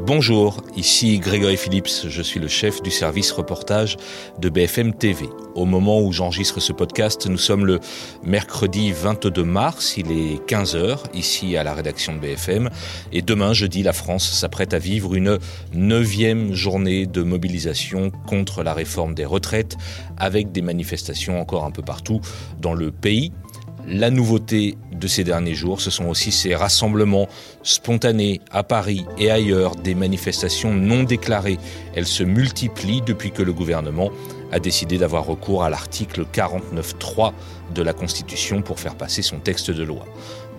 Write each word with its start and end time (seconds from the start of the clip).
Bonjour, 0.00 0.62
ici 0.76 1.18
Grégory 1.18 1.56
Phillips, 1.56 2.08
je 2.08 2.20
suis 2.20 2.40
le 2.40 2.48
chef 2.48 2.82
du 2.82 2.90
service 2.90 3.30
reportage 3.30 3.96
de 4.38 4.48
BFM 4.48 4.92
TV. 4.92 5.26
Au 5.54 5.64
moment 5.66 6.02
où 6.02 6.12
j'enregistre 6.12 6.60
ce 6.60 6.72
podcast, 6.72 7.26
nous 7.26 7.38
sommes 7.38 7.64
le 7.64 7.78
mercredi 8.24 8.92
22 8.92 9.44
mars, 9.44 9.96
il 9.96 10.10
est 10.10 10.44
15h 10.46 10.98
ici 11.14 11.56
à 11.56 11.62
la 11.62 11.74
rédaction 11.74 12.12
de 12.12 12.18
BFM 12.18 12.70
et 13.12 13.22
demain 13.22 13.52
jeudi 13.52 13.82
la 13.84 13.92
France 13.92 14.28
s'apprête 14.28 14.74
à 14.74 14.78
vivre 14.78 15.14
une 15.14 15.38
neuvième 15.72 16.52
journée 16.52 17.06
de 17.06 17.22
mobilisation 17.22 18.10
contre 18.26 18.64
la 18.64 18.74
réforme 18.74 19.14
des 19.14 19.24
retraites 19.24 19.76
avec 20.18 20.50
des 20.50 20.60
manifestations 20.60 21.40
encore 21.40 21.64
un 21.64 21.70
peu 21.70 21.82
partout 21.82 22.20
dans 22.60 22.74
le 22.74 22.90
pays. 22.90 23.32
La 23.86 24.10
nouveauté 24.10 24.78
de 24.92 25.06
ces 25.06 25.24
derniers 25.24 25.54
jours, 25.54 25.82
ce 25.82 25.90
sont 25.90 26.06
aussi 26.06 26.32
ces 26.32 26.54
rassemblements 26.54 27.28
spontanés 27.62 28.40
à 28.50 28.62
Paris 28.62 29.04
et 29.18 29.30
ailleurs, 29.30 29.76
des 29.76 29.94
manifestations 29.94 30.72
non 30.72 31.02
déclarées. 31.02 31.58
Elles 31.94 32.06
se 32.06 32.22
multiplient 32.22 33.02
depuis 33.02 33.30
que 33.30 33.42
le 33.42 33.52
gouvernement 33.52 34.10
a 34.52 34.58
décidé 34.58 34.96
d'avoir 34.96 35.26
recours 35.26 35.64
à 35.64 35.70
l'article 35.70 36.24
49.3 36.32 37.32
de 37.74 37.82
la 37.82 37.92
Constitution 37.92 38.62
pour 38.62 38.80
faire 38.80 38.94
passer 38.94 39.20
son 39.20 39.38
texte 39.38 39.70
de 39.70 39.82
loi. 39.82 40.06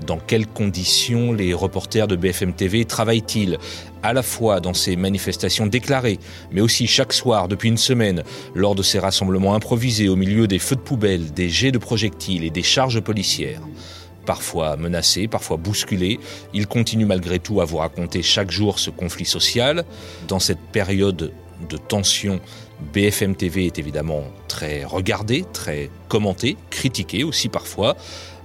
Dans 0.05 0.17
quelles 0.17 0.47
conditions 0.47 1.33
les 1.33 1.53
reporters 1.53 2.07
de 2.07 2.15
BFM 2.15 2.53
TV 2.53 2.85
travaillent-ils? 2.85 3.57
À 4.05 4.13
la 4.13 4.23
fois 4.23 4.59
dans 4.59 4.73
ces 4.73 4.95
manifestations 4.95 5.65
déclarées, 5.65 6.19
mais 6.51 6.61
aussi 6.61 6.85
chaque 6.85 7.13
soir 7.13 7.47
depuis 7.47 7.69
une 7.69 7.77
semaine, 7.77 8.23
lors 8.53 8.75
de 8.75 8.83
ces 8.83 8.99
rassemblements 8.99 9.55
improvisés 9.55 10.09
au 10.09 10.15
milieu 10.15 10.47
des 10.47 10.59
feux 10.59 10.75
de 10.75 10.81
poubelle, 10.81 11.31
des 11.31 11.49
jets 11.49 11.71
de 11.71 11.77
projectiles 11.79 12.43
et 12.43 12.51
des 12.51 12.63
charges 12.63 13.01
policières 13.01 13.61
Parfois 14.25 14.75
menacés, 14.75 15.27
parfois 15.27 15.57
bousculés, 15.57 16.19
ils 16.53 16.67
continuent 16.67 17.05
malgré 17.05 17.39
tout 17.39 17.61
à 17.61 17.65
vous 17.65 17.77
raconter 17.77 18.23
chaque 18.23 18.49
jour 18.49 18.79
ce 18.79 18.89
conflit 18.89 19.25
social. 19.25 19.85
Dans 20.27 20.39
cette 20.39 20.59
période 20.59 21.31
de 21.69 21.77
tension, 21.77 22.39
BFM 22.93 23.35
TV 23.35 23.67
est 23.67 23.79
évidemment 23.79 24.23
très 24.47 24.83
regardé, 24.83 25.45
très 25.53 25.89
commenté, 26.09 26.57
critiqué 26.69 27.23
aussi 27.23 27.49
parfois. 27.49 27.95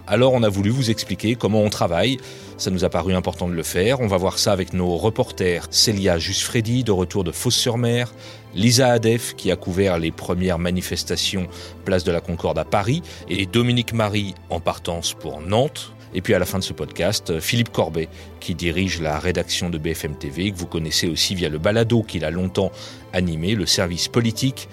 Alors 0.06 0.33
on 0.33 0.43
a 0.43 0.49
voulu 0.49 0.71
vous 0.71 0.91
expliquer 0.91 1.34
comment 1.34 1.62
on 1.62 1.71
travaille. 1.71 2.19
Ça 2.61 2.70
nous 2.70 2.84
a 2.84 2.91
paru 2.91 3.14
important 3.14 3.48
de 3.48 3.55
le 3.55 3.62
faire. 3.62 4.00
On 4.03 4.06
va 4.06 4.19
voir 4.19 4.39
ça 4.39 4.53
avec 4.53 4.75
nos 4.75 4.94
reporters 4.98 5.66
Célia 5.70 6.19
Jusfredi 6.19 6.84
de 6.84 6.92
retour 6.92 7.25
de 7.25 7.33
Fos-sur-Mer, 7.33 8.12
Lisa 8.55 8.92
Adef 8.92 9.34
qui 9.34 9.50
a 9.50 9.56
couvert 9.56 9.98
les 9.98 10.11
premières 10.11 10.58
manifestations 10.58 11.48
place 11.86 12.05
de 12.05 12.12
la 12.12 12.20
Concorde 12.20 12.58
à 12.58 12.66
Paris 12.66 13.00
et 13.31 13.47
Dominique 13.47 13.94
Marie 13.94 14.34
en 14.50 14.61
partance 14.61 15.14
pour 15.14 15.41
Nantes. 15.41 15.94
Et 16.12 16.20
puis 16.20 16.34
à 16.34 16.38
la 16.38 16.44
fin 16.44 16.58
de 16.58 16.62
ce 16.62 16.75
podcast, 16.75 17.41
Philippe 17.41 17.72
Corbet, 17.72 18.11
qui 18.41 18.55
dirige 18.55 19.00
la 19.00 19.19
rédaction 19.19 19.70
de 19.70 19.78
BFM 19.78 20.16
TV, 20.19 20.53
que 20.53 20.58
vous 20.58 20.66
connaissez 20.66 21.08
aussi 21.08 21.34
via 21.34 21.48
le 21.48 21.56
balado 21.56 22.03
qu'il 22.03 22.27
a 22.27 22.31
longtemps 22.31 22.72
animé, 23.14 23.55
le 23.55 23.64
service 23.64 24.08
politique. 24.08 24.69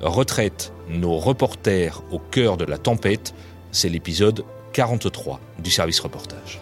Retraite 0.00 0.72
nos 0.88 1.16
reporters 1.16 2.02
au 2.10 2.18
cœur 2.18 2.56
de 2.56 2.64
la 2.64 2.76
tempête, 2.76 3.34
c'est 3.70 3.88
l'épisode 3.88 4.44
43 4.72 5.38
du 5.60 5.70
service 5.70 6.00
reportage. 6.00 6.60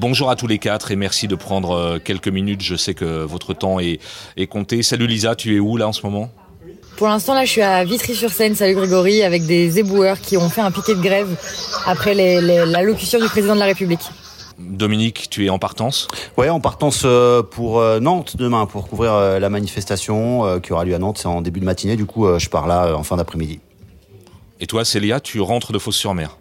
Bonjour 0.00 0.30
à 0.30 0.36
tous 0.36 0.46
les 0.46 0.58
quatre 0.58 0.92
et 0.92 0.96
merci 0.96 1.28
de 1.28 1.34
prendre 1.34 1.72
euh, 1.72 1.98
quelques 2.02 2.28
minutes. 2.28 2.62
Je 2.62 2.74
sais 2.74 2.94
que 2.94 3.22
votre 3.22 3.52
temps 3.52 3.78
est, 3.80 4.00
compté. 4.48 4.82
Salut 4.82 5.06
Lisa, 5.06 5.34
tu 5.34 5.54
es 5.54 5.58
où 5.58 5.76
là 5.76 5.88
en 5.88 5.92
ce 5.92 6.00
moment? 6.06 6.30
Pour 6.96 7.08
l'instant 7.08 7.34
là 7.34 7.44
je 7.44 7.50
suis 7.50 7.60
à 7.60 7.84
Vitry-sur-Seine, 7.84 8.54
salut 8.54 8.76
Grégory, 8.76 9.22
avec 9.22 9.44
des 9.44 9.78
éboueurs 9.78 10.18
qui 10.18 10.38
ont 10.38 10.48
fait 10.48 10.62
un 10.62 10.70
piquet 10.70 10.94
de 10.94 11.02
grève 11.02 11.28
après 11.84 12.14
l'allocution 12.14 13.20
du 13.20 13.26
président 13.26 13.52
de 13.54 13.60
la 13.60 13.66
République. 13.66 14.00
Dominique, 14.58 15.28
tu 15.28 15.44
es 15.44 15.50
en 15.50 15.58
partance? 15.58 16.08
Ouais, 16.38 16.48
en 16.48 16.60
partance 16.60 17.02
euh, 17.04 17.42
pour 17.42 17.78
euh, 17.78 18.00
Nantes 18.00 18.38
demain 18.38 18.64
pour 18.64 18.88
couvrir 18.88 19.38
la 19.38 19.50
manifestation 19.50 20.60
qui 20.60 20.72
aura 20.72 20.86
lieu 20.86 20.94
à 20.94 20.98
Nantes. 20.98 21.18
C'est 21.18 21.28
en 21.28 21.42
début 21.42 21.60
de 21.60 21.66
matinée, 21.66 21.96
du 21.96 22.06
coup, 22.06 22.26
je 22.38 22.48
pars 22.48 22.66
là 22.66 22.94
en 22.96 23.02
fin 23.02 23.18
d'après-midi. 23.18 23.60
Et 24.60 24.66
toi, 24.66 24.86
Célia, 24.86 25.20
tu 25.20 25.42
rentres 25.42 25.72
de 25.72 25.78
Fos-sur-Mer? 25.78 26.39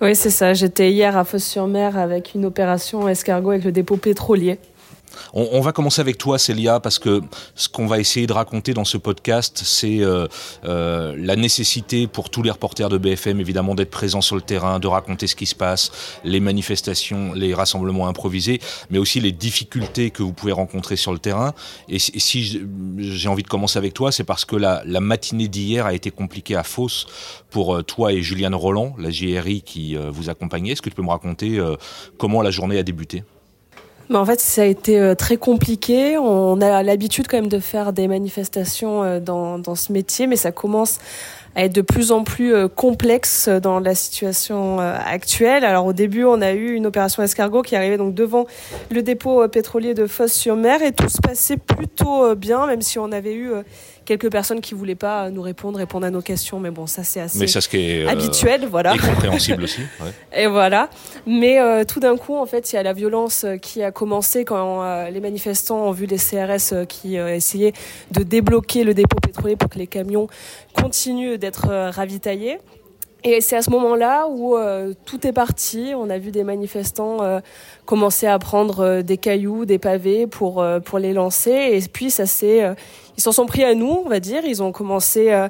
Oui, 0.00 0.16
c'est 0.16 0.30
ça. 0.30 0.54
J'étais 0.54 0.90
hier 0.90 1.16
à 1.16 1.24
Fos-sur-Mer 1.24 1.96
avec 1.96 2.34
une 2.34 2.44
opération 2.44 3.08
escargot 3.08 3.50
avec 3.52 3.64
le 3.64 3.72
dépôt 3.72 3.96
pétrolier. 3.96 4.58
On, 5.32 5.60
va 5.60 5.72
commencer 5.72 6.00
avec 6.00 6.18
toi, 6.18 6.38
Célia, 6.38 6.80
parce 6.80 6.98
que 6.98 7.20
ce 7.54 7.68
qu'on 7.68 7.86
va 7.86 7.98
essayer 7.98 8.26
de 8.26 8.32
raconter 8.32 8.74
dans 8.74 8.84
ce 8.84 8.96
podcast, 8.96 9.62
c'est 9.64 10.00
euh, 10.00 10.26
euh, 10.64 11.14
la 11.18 11.36
nécessité 11.36 12.06
pour 12.06 12.30
tous 12.30 12.42
les 12.42 12.50
reporters 12.50 12.88
de 12.88 12.98
BFM, 12.98 13.40
évidemment, 13.40 13.74
d'être 13.74 13.90
présents 13.90 14.20
sur 14.20 14.36
le 14.36 14.42
terrain, 14.42 14.78
de 14.78 14.86
raconter 14.86 15.26
ce 15.26 15.36
qui 15.36 15.46
se 15.46 15.54
passe, 15.54 15.90
les 16.24 16.40
manifestations, 16.40 17.32
les 17.34 17.54
rassemblements 17.54 18.08
improvisés, 18.08 18.60
mais 18.90 18.98
aussi 18.98 19.20
les 19.20 19.32
difficultés 19.32 20.10
que 20.10 20.22
vous 20.22 20.32
pouvez 20.32 20.52
rencontrer 20.52 20.96
sur 20.96 21.12
le 21.12 21.18
terrain. 21.18 21.52
Et, 21.88 21.98
si 21.98 22.62
j'ai 22.98 23.28
envie 23.28 23.42
de 23.42 23.48
commencer 23.48 23.78
avec 23.78 23.94
toi, 23.94 24.12
c'est 24.12 24.24
parce 24.24 24.44
que 24.44 24.56
la, 24.56 24.82
matinée 25.00 25.48
d'hier 25.48 25.84
a 25.84 25.92
été 25.92 26.10
compliquée 26.10 26.56
à 26.56 26.62
Fos 26.62 27.06
pour 27.50 27.76
euh, 27.76 27.82
toi 27.82 28.12
et 28.12 28.22
Juliane 28.22 28.54
Roland, 28.54 28.94
la 28.98 29.10
JRI 29.10 29.62
qui 29.62 29.96
vous 29.96 30.30
accompagnait. 30.30 30.72
Est-ce 30.72 30.82
que 30.82 30.88
tu 30.88 30.96
peux 30.96 31.02
me 31.02 31.10
raconter 31.10 31.60
comment 32.18 32.42
la 32.42 32.50
journée 32.50 32.78
a 32.78 32.82
débuté? 32.82 33.24
Mais 34.10 34.16
en 34.16 34.24
fait, 34.24 34.40
ça 34.40 34.62
a 34.62 34.64
été 34.66 35.00
euh, 35.00 35.14
très 35.14 35.36
compliqué. 35.36 36.18
On 36.18 36.60
a 36.60 36.82
l'habitude 36.82 37.26
quand 37.28 37.38
même 37.38 37.48
de 37.48 37.58
faire 37.58 37.92
des 37.92 38.08
manifestations 38.08 39.02
euh, 39.02 39.20
dans, 39.20 39.58
dans 39.58 39.74
ce 39.74 39.92
métier, 39.92 40.26
mais 40.26 40.36
ça 40.36 40.52
commence 40.52 40.98
à 41.56 41.64
être 41.64 41.74
de 41.74 41.80
plus 41.80 42.12
en 42.12 42.24
plus 42.24 42.54
euh, 42.54 42.68
complexe 42.68 43.48
dans 43.48 43.80
la 43.80 43.94
situation 43.94 44.78
actuelle. 44.78 45.64
Alors 45.64 45.86
au 45.86 45.92
début, 45.92 46.24
on 46.24 46.42
a 46.42 46.52
eu 46.52 46.74
une 46.74 46.86
opération 46.86 47.22
escargot 47.22 47.62
qui 47.62 47.76
arrivait 47.76 47.96
donc 47.96 48.14
devant 48.14 48.46
le 48.90 49.02
dépôt 49.02 49.46
pétrolier 49.48 49.94
de 49.94 50.06
Fosse-sur-Mer 50.06 50.82
et 50.82 50.92
tout 50.92 51.08
se 51.08 51.20
passait 51.20 51.56
plutôt 51.56 52.34
bien, 52.34 52.66
même 52.66 52.82
si 52.82 52.98
on 52.98 53.10
avait 53.12 53.34
eu 53.34 53.52
quelques 54.04 54.30
personnes 54.30 54.60
qui 54.60 54.74
voulaient 54.74 54.94
pas 54.94 55.30
nous 55.30 55.42
répondre, 55.42 55.78
répondre 55.78 56.06
à 56.06 56.10
nos 56.10 56.22
questions. 56.22 56.60
Mais 56.60 56.70
bon, 56.70 56.86
ça 56.86 57.04
c'est 57.04 57.20
assez 57.20 57.38
mais 57.38 57.46
ça, 57.46 57.60
ce 57.60 57.68
qui 57.68 57.78
est, 57.78 58.04
euh, 58.04 58.08
habituel, 58.08 58.66
voilà. 58.66 58.94
Et 58.94 58.98
compréhensible 58.98 59.64
aussi. 59.64 59.80
Et 60.36 60.46
voilà. 60.46 60.90
Mais 61.26 61.60
euh, 61.60 61.84
tout 61.84 62.00
d'un 62.00 62.16
coup, 62.16 62.36
en 62.36 62.46
fait, 62.46 62.72
il 62.72 62.76
y 62.76 62.78
a 62.78 62.82
la 62.82 62.92
violence 62.92 63.46
qui 63.62 63.82
a 63.82 63.90
commencé 63.90 64.44
quand 64.44 64.82
euh, 64.82 65.10
les 65.10 65.20
manifestants 65.20 65.86
ont 65.86 65.92
vu 65.92 66.06
les 66.06 66.16
CRS 66.16 66.86
qui 66.88 67.16
essayaient 67.16 67.72
de 68.10 68.22
débloquer 68.22 68.84
le 68.84 68.94
dépôt 68.94 69.18
pétrolier 69.20 69.56
pour 69.56 69.68
que 69.68 69.78
les 69.78 69.86
camions 69.86 70.28
continuent 70.74 71.36
d'être 71.36 71.68
ravitaillés. 71.68 72.58
Et 73.26 73.40
c'est 73.40 73.56
à 73.56 73.62
ce 73.62 73.70
moment-là 73.70 74.28
où 74.28 74.54
tout 75.06 75.26
est 75.26 75.32
parti. 75.32 75.92
On 75.96 76.10
a 76.10 76.18
vu 76.18 76.30
des 76.30 76.44
manifestants 76.44 77.40
commencer 77.86 78.26
à 78.26 78.38
prendre 78.38 79.00
des 79.00 79.16
cailloux, 79.16 79.64
des 79.64 79.78
pavés 79.78 80.26
pour 80.26 80.62
pour 80.84 80.98
les 80.98 81.14
lancer. 81.14 81.50
Et 81.50 81.80
puis 81.90 82.10
ça 82.10 82.26
s'est 82.26 82.74
ils 83.16 83.22
s'en 83.22 83.32
sont 83.32 83.46
pris 83.46 83.64
à 83.64 83.74
nous, 83.74 84.02
on 84.04 84.08
va 84.08 84.20
dire. 84.20 84.44
Ils 84.44 84.62
ont 84.62 84.72
commencé 84.72 85.32
euh, 85.32 85.48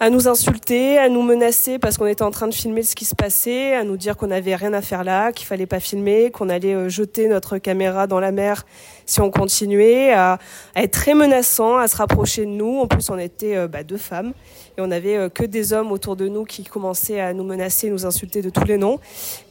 à 0.00 0.10
nous 0.10 0.28
insulter, 0.28 0.98
à 0.98 1.08
nous 1.08 1.22
menacer 1.22 1.78
parce 1.78 1.98
qu'on 1.98 2.06
était 2.06 2.22
en 2.22 2.30
train 2.30 2.46
de 2.46 2.54
filmer 2.54 2.82
ce 2.82 2.94
qui 2.94 3.04
se 3.04 3.14
passait, 3.14 3.74
à 3.74 3.84
nous 3.84 3.96
dire 3.96 4.16
qu'on 4.16 4.28
n'avait 4.28 4.54
rien 4.54 4.72
à 4.72 4.80
faire 4.80 5.02
là, 5.02 5.32
qu'il 5.32 5.46
fallait 5.46 5.66
pas 5.66 5.80
filmer, 5.80 6.30
qu'on 6.30 6.48
allait 6.48 6.74
euh, 6.74 6.88
jeter 6.88 7.26
notre 7.28 7.58
caméra 7.58 8.06
dans 8.06 8.20
la 8.20 8.30
mer 8.30 8.64
si 9.06 9.20
on 9.20 9.30
continuait, 9.30 10.12
à, 10.12 10.38
être 10.76 10.92
très 10.92 11.14
menaçant, 11.14 11.78
à 11.78 11.88
se 11.88 11.96
rapprocher 11.96 12.44
de 12.44 12.50
nous. 12.50 12.78
En 12.78 12.86
plus, 12.86 13.08
on 13.10 13.18
était 13.18 13.56
euh, 13.56 13.66
bah, 13.66 13.82
deux 13.82 13.96
femmes 13.96 14.32
et 14.76 14.80
on 14.80 14.90
avait 14.90 15.30
que 15.30 15.44
des 15.44 15.72
hommes 15.72 15.90
autour 15.90 16.14
de 16.14 16.28
nous 16.28 16.44
qui 16.44 16.62
commençaient 16.62 17.20
à 17.20 17.32
nous 17.32 17.44
menacer, 17.44 17.90
nous 17.90 18.06
insulter 18.06 18.42
de 18.42 18.50
tous 18.50 18.64
les 18.64 18.76
noms. 18.76 19.00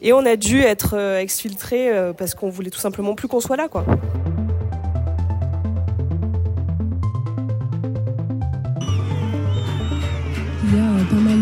Et 0.02 0.14
on 0.14 0.26
a 0.26 0.38
dû 0.38 0.62
être 0.62 0.98
exfiltrés 1.20 1.92
parce 2.18 2.34
qu'on 2.34 2.50
voulait 2.50 2.70
tout 2.70 2.80
simplement 2.80 3.14
plus 3.14 3.28
qu'on 3.28 3.42
soit 3.42 3.58
là, 3.58 3.68
quoi. 3.68 3.84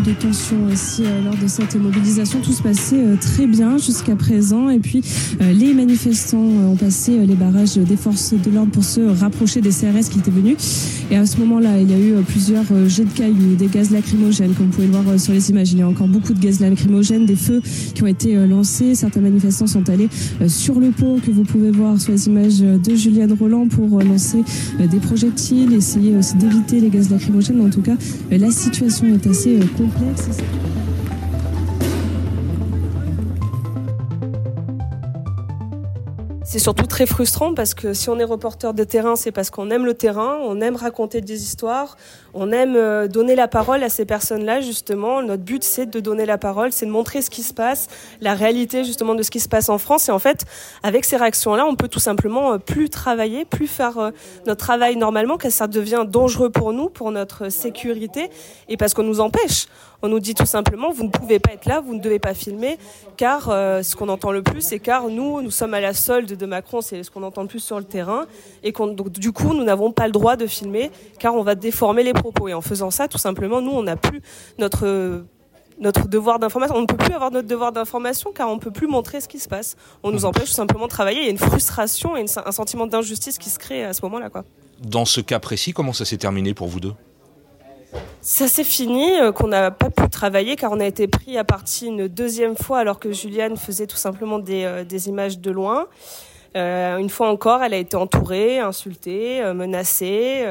Euh, 0.06 0.12
pas 0.12 0.14
mal 0.14 0.14
de 0.14 0.20
tensions 0.20 0.64
aussi 0.72 1.04
euh, 1.04 1.22
lors 1.24 1.36
de 1.36 1.46
cette 1.46 1.74
mobilisation. 1.76 2.40
Tout 2.40 2.52
se 2.52 2.62
passait 2.62 2.98
euh, 2.98 3.16
très 3.20 3.46
bien 3.46 3.78
jusqu'à 3.78 4.16
présent. 4.16 4.68
Et 4.68 4.78
puis, 4.78 5.02
les 5.40 5.74
manifestants 5.74 6.38
ont 6.38 6.76
passé 6.76 7.26
les 7.26 7.34
barrages 7.34 7.76
des 7.76 7.96
forces 7.96 8.34
de 8.34 8.50
l'ordre 8.50 8.72
pour 8.72 8.84
se 8.84 9.00
rapprocher 9.00 9.60
des 9.60 9.70
CRS 9.70 10.08
qui 10.10 10.18
étaient 10.18 10.30
venus. 10.30 10.56
Et 11.10 11.16
à 11.16 11.26
ce 11.26 11.38
moment-là, 11.38 11.78
il 11.80 11.90
y 11.90 11.94
a 11.94 11.98
eu 11.98 12.22
plusieurs 12.22 12.64
jets 12.88 13.04
de 13.04 13.10
cailloux, 13.10 13.54
des 13.56 13.66
gaz 13.66 13.90
lacrymogènes, 13.90 14.54
comme 14.54 14.66
vous 14.66 14.72
pouvez 14.72 14.86
le 14.86 14.92
voir 14.92 15.20
sur 15.20 15.32
les 15.32 15.50
images. 15.50 15.72
Il 15.72 15.78
y 15.78 15.82
a 15.82 15.88
encore 15.88 16.08
beaucoup 16.08 16.34
de 16.34 16.40
gaz 16.40 16.60
lacrymogènes, 16.60 17.26
des 17.26 17.36
feux 17.36 17.62
qui 17.94 18.02
ont 18.02 18.06
été 18.06 18.34
lancés. 18.46 18.94
Certains 18.94 19.20
manifestants 19.20 19.66
sont 19.66 19.88
allés 19.88 20.08
sur 20.48 20.80
le 20.80 20.90
pont 20.90 21.18
que 21.24 21.30
vous 21.30 21.44
pouvez 21.44 21.70
voir 21.70 22.00
sur 22.00 22.12
les 22.12 22.26
images 22.26 22.60
de 22.60 22.94
Juliane 22.94 23.32
Roland 23.32 23.68
pour 23.68 24.00
lancer 24.02 24.42
des 24.78 24.98
projectiles, 24.98 25.72
essayer 25.72 26.16
aussi 26.16 26.36
d'éviter 26.36 26.80
les 26.80 26.90
gaz 26.90 27.10
lacrymogènes. 27.10 27.60
En 27.60 27.70
tout 27.70 27.82
cas, 27.82 27.96
la 28.30 28.50
situation 28.50 29.06
est 29.06 29.26
assez 29.26 29.56
euh, 29.56 29.64
complexe. 29.96 30.85
C'est 36.46 36.60
surtout 36.60 36.86
très 36.86 37.06
frustrant 37.06 37.54
parce 37.54 37.74
que 37.74 37.92
si 37.92 38.08
on 38.08 38.20
est 38.20 38.24
reporter 38.24 38.72
de 38.72 38.84
terrain, 38.84 39.16
c'est 39.16 39.32
parce 39.32 39.50
qu'on 39.50 39.68
aime 39.70 39.84
le 39.84 39.94
terrain, 39.94 40.38
on 40.42 40.60
aime 40.60 40.76
raconter 40.76 41.20
des 41.20 41.42
histoires, 41.42 41.96
on 42.34 42.52
aime 42.52 42.76
euh, 42.76 43.08
donner 43.08 43.34
la 43.34 43.48
parole 43.48 43.82
à 43.82 43.88
ces 43.88 44.04
personnes-là, 44.04 44.60
justement. 44.60 45.22
Notre 45.22 45.42
but, 45.42 45.64
c'est 45.64 45.86
de 45.86 45.98
donner 45.98 46.24
la 46.24 46.38
parole, 46.38 46.70
c'est 46.70 46.86
de 46.86 46.90
montrer 46.92 47.20
ce 47.20 47.30
qui 47.30 47.42
se 47.42 47.52
passe, 47.52 47.88
la 48.20 48.34
réalité, 48.34 48.84
justement, 48.84 49.16
de 49.16 49.24
ce 49.24 49.30
qui 49.32 49.40
se 49.40 49.48
passe 49.48 49.68
en 49.70 49.78
France. 49.78 50.08
Et 50.08 50.12
en 50.12 50.20
fait, 50.20 50.44
avec 50.84 51.04
ces 51.04 51.16
réactions-là, 51.16 51.66
on 51.66 51.74
peut 51.74 51.88
tout 51.88 51.98
simplement 51.98 52.52
euh, 52.52 52.58
plus 52.58 52.90
travailler, 52.90 53.44
plus 53.44 53.66
faire 53.66 53.98
euh, 53.98 54.10
notre 54.46 54.64
travail 54.64 54.94
normalement, 54.94 55.38
car 55.38 55.50
ça 55.50 55.66
devient 55.66 56.04
dangereux 56.06 56.50
pour 56.50 56.72
nous, 56.72 56.88
pour 56.88 57.10
notre 57.10 57.48
sécurité, 57.48 58.30
et 58.68 58.76
parce 58.76 58.94
qu'on 58.94 59.02
nous 59.02 59.18
empêche. 59.18 59.66
On 60.02 60.08
nous 60.08 60.20
dit 60.20 60.34
tout 60.34 60.46
simplement, 60.46 60.92
vous 60.92 61.04
ne 61.04 61.08
pouvez 61.10 61.38
pas 61.38 61.52
être 61.54 61.64
là, 61.64 61.80
vous 61.80 61.94
ne 61.94 62.00
devez 62.00 62.18
pas 62.18 62.34
filmer, 62.34 62.78
car 63.16 63.44
ce 63.46 63.96
qu'on 63.96 64.10
entend 64.10 64.30
le 64.30 64.42
plus, 64.42 64.60
c'est 64.60 64.78
car 64.78 65.08
nous, 65.08 65.40
nous 65.40 65.50
sommes 65.50 65.72
à 65.72 65.80
la 65.80 65.94
solde 65.94 66.35
de 66.36 66.46
Macron, 66.46 66.80
c'est 66.80 67.02
ce 67.02 67.10
qu'on 67.10 67.22
entend 67.22 67.42
le 67.42 67.48
plus 67.48 67.60
sur 67.60 67.78
le 67.78 67.84
terrain, 67.84 68.26
et 68.62 68.72
donc 68.72 69.10
du 69.10 69.32
coup, 69.32 69.54
nous 69.54 69.64
n'avons 69.64 69.92
pas 69.92 70.06
le 70.06 70.12
droit 70.12 70.36
de 70.36 70.46
filmer, 70.46 70.90
car 71.18 71.34
on 71.34 71.42
va 71.42 71.54
déformer 71.54 72.02
les 72.02 72.12
propos. 72.12 72.48
Et 72.48 72.54
en 72.54 72.60
faisant 72.60 72.90
ça, 72.90 73.08
tout 73.08 73.18
simplement, 73.18 73.60
nous, 73.60 73.72
on 73.72 73.82
n'a 73.82 73.96
plus 73.96 74.20
notre 74.58 75.24
notre 75.78 76.08
devoir 76.08 76.38
d'information. 76.38 76.76
On 76.76 76.80
ne 76.80 76.86
peut 76.86 76.96
plus 76.96 77.12
avoir 77.12 77.30
notre 77.30 77.48
devoir 77.48 77.72
d'information 77.72 78.32
car 78.32 78.48
on 78.48 78.54
ne 78.54 78.60
peut 78.60 78.70
plus 78.70 78.86
montrer 78.86 79.20
ce 79.20 79.28
qui 79.28 79.38
se 79.38 79.48
passe. 79.48 79.76
On 80.02 80.10
nous 80.10 80.24
empêche 80.24 80.48
tout 80.48 80.54
simplement 80.54 80.86
de 80.86 80.90
travailler. 80.90 81.20
Il 81.20 81.24
y 81.24 81.28
a 81.28 81.30
une 81.30 81.38
frustration 81.38 82.16
et 82.16 82.24
un 82.44 82.52
sentiment 82.52 82.86
d'injustice 82.86 83.38
qui 83.38 83.50
se 83.50 83.58
crée 83.58 83.84
à 83.84 83.92
ce 83.92 84.02
moment-là. 84.02 84.30
Dans 84.80 85.04
ce 85.04 85.20
cas 85.20 85.38
précis, 85.38 85.72
comment 85.72 85.92
ça 85.92 86.04
s'est 86.04 86.16
terminé 86.16 86.54
pour 86.54 86.68
vous 86.68 86.80
deux? 86.80 86.94
Ça 88.20 88.48
s'est 88.48 88.64
fini, 88.64 89.18
euh, 89.20 89.32
qu'on 89.32 89.48
n'a 89.48 89.70
pas 89.70 89.90
pu 89.90 90.08
travailler 90.08 90.56
car 90.56 90.72
on 90.72 90.80
a 90.80 90.86
été 90.86 91.06
pris 91.06 91.38
à 91.38 91.44
partie 91.44 91.86
une 91.86 92.08
deuxième 92.08 92.56
fois 92.56 92.78
alors 92.78 92.98
que 92.98 93.12
Juliane 93.12 93.56
faisait 93.56 93.86
tout 93.86 93.96
simplement 93.96 94.38
des, 94.38 94.64
euh, 94.64 94.84
des 94.84 95.08
images 95.08 95.38
de 95.38 95.50
loin. 95.50 95.86
Euh, 96.56 96.96
une 96.96 97.10
fois 97.10 97.30
encore, 97.30 97.62
elle 97.62 97.74
a 97.74 97.76
été 97.76 97.96
entourée, 97.96 98.58
insultée, 98.58 99.42
menacée. 99.54 100.44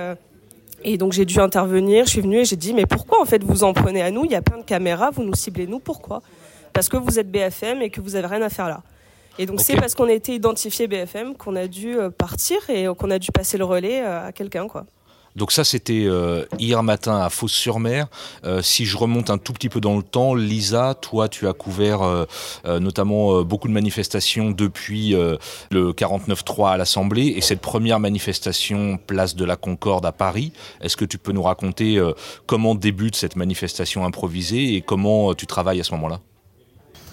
Et 0.84 0.98
donc 0.98 1.14
j'ai 1.14 1.26
dû 1.26 1.40
intervenir. 1.40 2.06
Je 2.06 2.12
suis 2.12 2.22
venue 2.22 2.40
et 2.40 2.46
j'ai 2.46 2.56
dit 2.56 2.74
mais 2.74 2.86
pourquoi 2.86 3.20
en 3.22 3.26
fait 3.26 3.44
vous 3.44 3.64
en 3.64 3.74
prenez 3.74 4.04
à 4.04 4.12
nous? 4.12 4.24
Il 4.26 4.32
y 4.32 4.36
a 4.36 4.42
plein 4.42 4.58
de 4.58 4.64
caméras, 4.64 5.10
vous 5.10 5.24
nous 5.24 5.34
ciblez 5.34 5.66
nous. 5.66 5.80
Pourquoi? 5.80 6.22
Parce 6.74 6.90
que 6.90 6.98
vous 6.98 7.18
êtes 7.18 7.32
BFM 7.32 7.82
et 7.82 7.90
que 7.90 8.02
vous 8.02 8.16
avez 8.16 8.28
rien 8.28 8.42
à 8.44 8.50
faire 8.50 8.70
là. 8.70 8.84
Et 9.40 9.48
donc 9.48 9.62
c'est 9.62 9.76
parce 9.76 9.96
qu'on 9.96 10.08
a 10.08 10.14
été 10.14 10.36
identifié 10.36 10.88
BFM 10.88 11.36
qu'on 11.36 11.56
a 11.56 11.68
dû 11.68 11.98
partir 12.18 12.58
et 12.70 12.86
qu'on 12.98 13.10
a 13.10 13.18
dû 13.18 13.32
passer 13.32 13.58
le 13.58 13.66
relais 13.66 14.02
à 14.02 14.32
quelqu'un 14.32 14.68
quoi. 14.68 14.86
Donc 15.36 15.52
ça, 15.52 15.64
c'était 15.64 16.06
euh, 16.06 16.46
hier 16.60 16.82
matin 16.82 17.18
à 17.18 17.30
Fos-sur-Mer. 17.30 18.08
Euh, 18.46 18.62
si 18.62 18.86
je 18.86 18.98
remonte 18.98 19.30
un 19.30 19.38
tout 19.38 19.54
petit 19.54 19.70
peu 19.70 19.82
dans 19.82 19.98
le 19.98 20.04
temps, 20.04 20.34
Lisa, 20.34 20.94
toi, 20.94 21.28
tu 21.28 21.48
as 21.48 21.54
couvert 21.54 22.02
euh, 22.02 22.26
notamment 22.80 23.42
beaucoup 23.44 23.68
de 23.68 23.74
manifestations 23.74 24.52
depuis 24.52 25.12
le 25.12 25.92
49-3 25.92 26.72
à 26.72 26.78
l'Assemblée 26.78 27.34
et 27.36 27.42
cette 27.42 27.62
première 27.62 28.00
manifestation 28.00 28.98
place 28.98 29.36
de 29.36 29.46
la 29.46 29.56
Concorde 29.56 30.06
à 30.06 30.12
Paris. 30.12 30.52
Est-ce 30.82 30.98
que 30.98 31.06
tu 31.06 31.18
peux 31.18 31.32
nous 31.32 31.44
raconter 31.44 32.02
comment 32.46 32.76
débute 32.76 33.16
cette 33.16 33.36
manifestation 33.36 34.06
improvisée 34.06 34.76
et 34.76 34.82
comment 34.82 35.34
tu 35.34 35.48
travailles 35.48 35.80
à 35.80 35.84
ce 35.84 35.92
moment-là? 35.94 36.20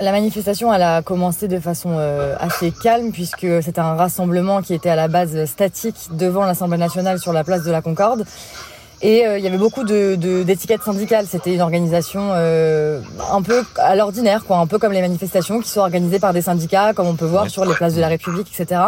La 0.02 0.10
manifestation, 0.10 0.72
a 0.72 1.00
commencé 1.00 1.46
de 1.46 1.60
façon 1.60 1.90
euh, 1.92 2.34
assez 2.40 2.72
calme 2.72 3.12
puisque 3.12 3.46
c'était 3.62 3.80
un 3.80 3.94
rassemblement 3.94 4.60
qui 4.60 4.74
était 4.74 4.88
à 4.88 4.96
la 4.96 5.06
base 5.06 5.44
statique 5.44 6.08
devant 6.10 6.44
l'Assemblée 6.44 6.76
nationale 6.76 7.20
sur 7.20 7.32
la 7.32 7.44
place 7.44 7.62
de 7.62 7.70
la 7.70 7.82
Concorde. 7.82 8.24
Et 9.04 9.26
euh, 9.26 9.36
il 9.36 9.44
y 9.44 9.48
avait 9.48 9.58
beaucoup 9.58 9.82
de, 9.82 10.14
de- 10.14 10.44
d'étiquettes 10.44 10.84
syndicales. 10.84 11.26
C'était 11.28 11.52
une 11.54 11.60
organisation 11.60 12.30
euh, 12.34 13.00
un 13.32 13.42
peu 13.42 13.64
à 13.76 13.96
l'ordinaire, 13.96 14.44
quoi, 14.44 14.58
un 14.58 14.66
peu 14.68 14.78
comme 14.78 14.92
les 14.92 15.00
manifestations 15.00 15.60
qui 15.60 15.68
sont 15.68 15.80
organisées 15.80 16.20
par 16.20 16.32
des 16.32 16.42
syndicats, 16.42 16.92
comme 16.94 17.08
on 17.08 17.16
peut 17.16 17.26
voir 17.26 17.50
sur 17.50 17.64
les 17.64 17.74
places 17.74 17.94
de 17.94 18.00
la 18.00 18.08
République, 18.08 18.46
etc. 18.56 18.80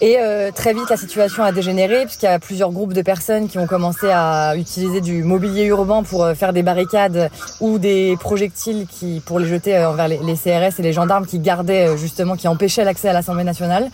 Et 0.00 0.16
euh, 0.20 0.50
très 0.52 0.74
vite, 0.74 0.90
la 0.90 0.96
situation 0.96 1.42
a 1.42 1.50
dégénéré 1.52 2.04
puisqu'il 2.04 2.26
y 2.26 2.28
a 2.28 2.38
plusieurs 2.38 2.70
groupes 2.70 2.92
de 2.92 3.02
personnes 3.02 3.48
qui 3.48 3.58
ont 3.58 3.66
commencé 3.66 4.08
à 4.10 4.54
utiliser 4.56 5.00
du 5.00 5.22
mobilier 5.24 5.64
urbain 5.64 6.02
pour 6.04 6.24
euh, 6.24 6.34
faire 6.34 6.52
des 6.52 6.62
barricades 6.62 7.30
ou 7.60 7.78
des 7.78 8.16
projectiles 8.20 8.86
qui 8.88 9.20
pour 9.24 9.38
les 9.40 9.46
jeter 9.48 9.76
envers 9.84 10.06
les, 10.08 10.18
CRS 10.18 10.78
et 10.78 10.82
les 10.82 10.92
gendarmes 10.92 11.26
qui 11.26 11.38
gardaient 11.40 11.96
justement, 11.96 12.36
qui 12.36 12.46
empêchaient 12.48 12.84
l'accès 12.84 13.08
à 13.08 13.12
l'Assemblée 13.12 13.44
nationale. 13.44 13.88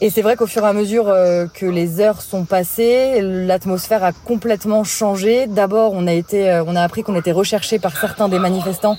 Et 0.00 0.10
c'est 0.10 0.22
vrai 0.22 0.36
qu'au 0.36 0.46
fur 0.46 0.62
et 0.62 0.68
à 0.68 0.72
mesure 0.72 1.08
euh, 1.08 1.46
que 1.52 1.66
les 1.66 2.00
heures 2.00 2.22
sont 2.22 2.44
passées, 2.44 3.20
l'atmosphère 3.20 4.04
a 4.04 4.12
complètement 4.12 4.84
changé. 4.84 5.48
D'abord, 5.48 5.92
on 5.92 6.06
a 6.06 6.12
été, 6.12 6.48
euh, 6.48 6.62
on 6.64 6.76
a 6.76 6.82
appris 6.82 7.02
qu'on 7.02 7.16
était 7.16 7.32
recherché 7.32 7.80
par 7.80 7.96
certains 7.96 8.28
des 8.28 8.38
manifestants 8.38 8.96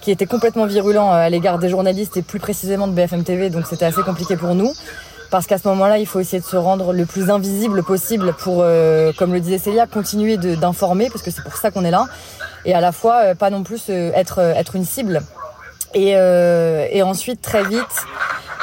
qui 0.00 0.10
étaient 0.10 0.26
complètement 0.26 0.64
virulents 0.64 1.12
euh, 1.12 1.16
à 1.16 1.28
l'égard 1.28 1.58
des 1.58 1.68
journalistes 1.68 2.16
et 2.16 2.22
plus 2.22 2.38
précisément 2.38 2.88
de 2.88 2.92
BFM 2.92 3.24
TV. 3.24 3.50
Donc 3.50 3.66
c'était 3.66 3.84
assez 3.84 4.00
compliqué 4.00 4.36
pour 4.38 4.54
nous. 4.54 4.72
Parce 5.30 5.46
qu'à 5.46 5.58
ce 5.58 5.68
moment-là, 5.68 5.98
il 5.98 6.06
faut 6.06 6.18
essayer 6.20 6.40
de 6.40 6.46
se 6.46 6.56
rendre 6.56 6.94
le 6.94 7.04
plus 7.04 7.28
invisible 7.28 7.82
possible 7.82 8.32
pour, 8.38 8.64
comme 9.18 9.34
le 9.34 9.40
disait 9.40 9.58
Célia, 9.58 9.86
continuer 9.86 10.38
d'informer, 10.38 11.10
parce 11.10 11.20
que 11.20 11.30
c'est 11.30 11.44
pour 11.44 11.54
ça 11.54 11.70
qu'on 11.70 11.84
est 11.84 11.90
là, 11.90 12.06
et 12.64 12.72
à 12.72 12.80
la 12.80 12.92
fois 12.92 13.34
pas 13.34 13.50
non 13.50 13.62
plus 13.62 13.90
être, 13.90 14.38
être 14.38 14.74
une 14.74 14.86
cible. 14.86 15.20
Et, 15.94 16.12
euh, 16.16 16.86
et 16.90 17.02
ensuite, 17.02 17.40
très 17.40 17.64
vite, 17.64 18.06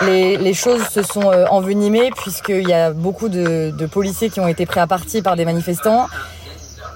les, 0.01 0.37
les 0.37 0.53
choses 0.53 0.83
se 0.87 1.01
sont 1.01 1.31
euh, 1.31 1.45
envenimées, 1.49 2.11
puisqu'il 2.17 2.67
y 2.67 2.73
a 2.73 2.91
beaucoup 2.91 3.29
de, 3.29 3.71
de 3.71 3.85
policiers 3.85 4.29
qui 4.29 4.39
ont 4.39 4.47
été 4.47 4.65
pris 4.65 4.79
à 4.79 4.87
partie 4.87 5.21
par 5.21 5.35
des 5.35 5.45
manifestants. 5.45 6.07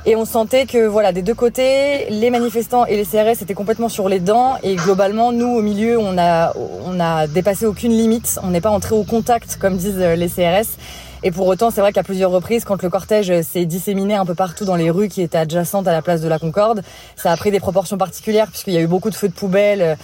Et 0.05 0.15
on 0.15 0.25
sentait 0.25 0.65
que 0.65 0.87
voilà, 0.87 1.11
des 1.11 1.21
deux 1.21 1.33
côtés, 1.33 2.09
les 2.09 2.29
manifestants 2.29 2.85
et 2.85 2.95
les 2.95 3.05
CRS 3.05 3.41
étaient 3.41 3.53
complètement 3.53 3.89
sur 3.89 4.07
les 4.07 4.19
dents. 4.19 4.55
Et 4.63 4.75
globalement, 4.75 5.31
nous, 5.31 5.49
au 5.49 5.61
milieu, 5.61 5.99
on 5.99 6.17
a, 6.17 6.53
on 6.85 6.99
a 6.99 7.27
dépassé 7.27 7.65
aucune 7.65 7.91
limite. 7.91 8.39
On 8.43 8.47
n'est 8.47 8.61
pas 8.61 8.69
entré 8.69 8.95
au 8.95 9.03
contact, 9.03 9.57
comme 9.59 9.75
disent 9.75 9.99
euh, 9.99 10.15
les 10.15 10.29
CRS. 10.29 10.77
Et 11.23 11.31
pour 11.31 11.47
autant, 11.47 11.69
c'est 11.71 11.81
vrai 11.81 11.91
qu'à 11.91 12.03
plusieurs 12.03 12.31
reprises, 12.31 12.63
quand 12.63 12.81
le 12.81 12.89
cortège 12.89 13.41
s'est 13.41 13.65
disséminé 13.65 14.15
un 14.15 14.25
peu 14.25 14.35
partout 14.35 14.65
dans 14.65 14.75
les 14.75 14.89
rues 14.89 15.09
qui 15.09 15.21
étaient 15.21 15.37
adjacentes 15.37 15.87
à 15.87 15.91
la 15.91 16.01
place 16.01 16.21
de 16.21 16.27
la 16.27 16.39
Concorde, 16.39 16.81
ça 17.15 17.31
a 17.31 17.37
pris 17.37 17.51
des 17.51 17.59
proportions 17.59 17.97
particulières 17.97 18.47
puisqu'il 18.47 18.73
y 18.73 18.77
a 18.77 18.81
eu 18.81 18.87
beaucoup 18.87 19.09
de 19.09 19.15
feux 19.15 19.27
de 19.27 19.33
poubelle 19.33 19.81
euh, 19.81 19.95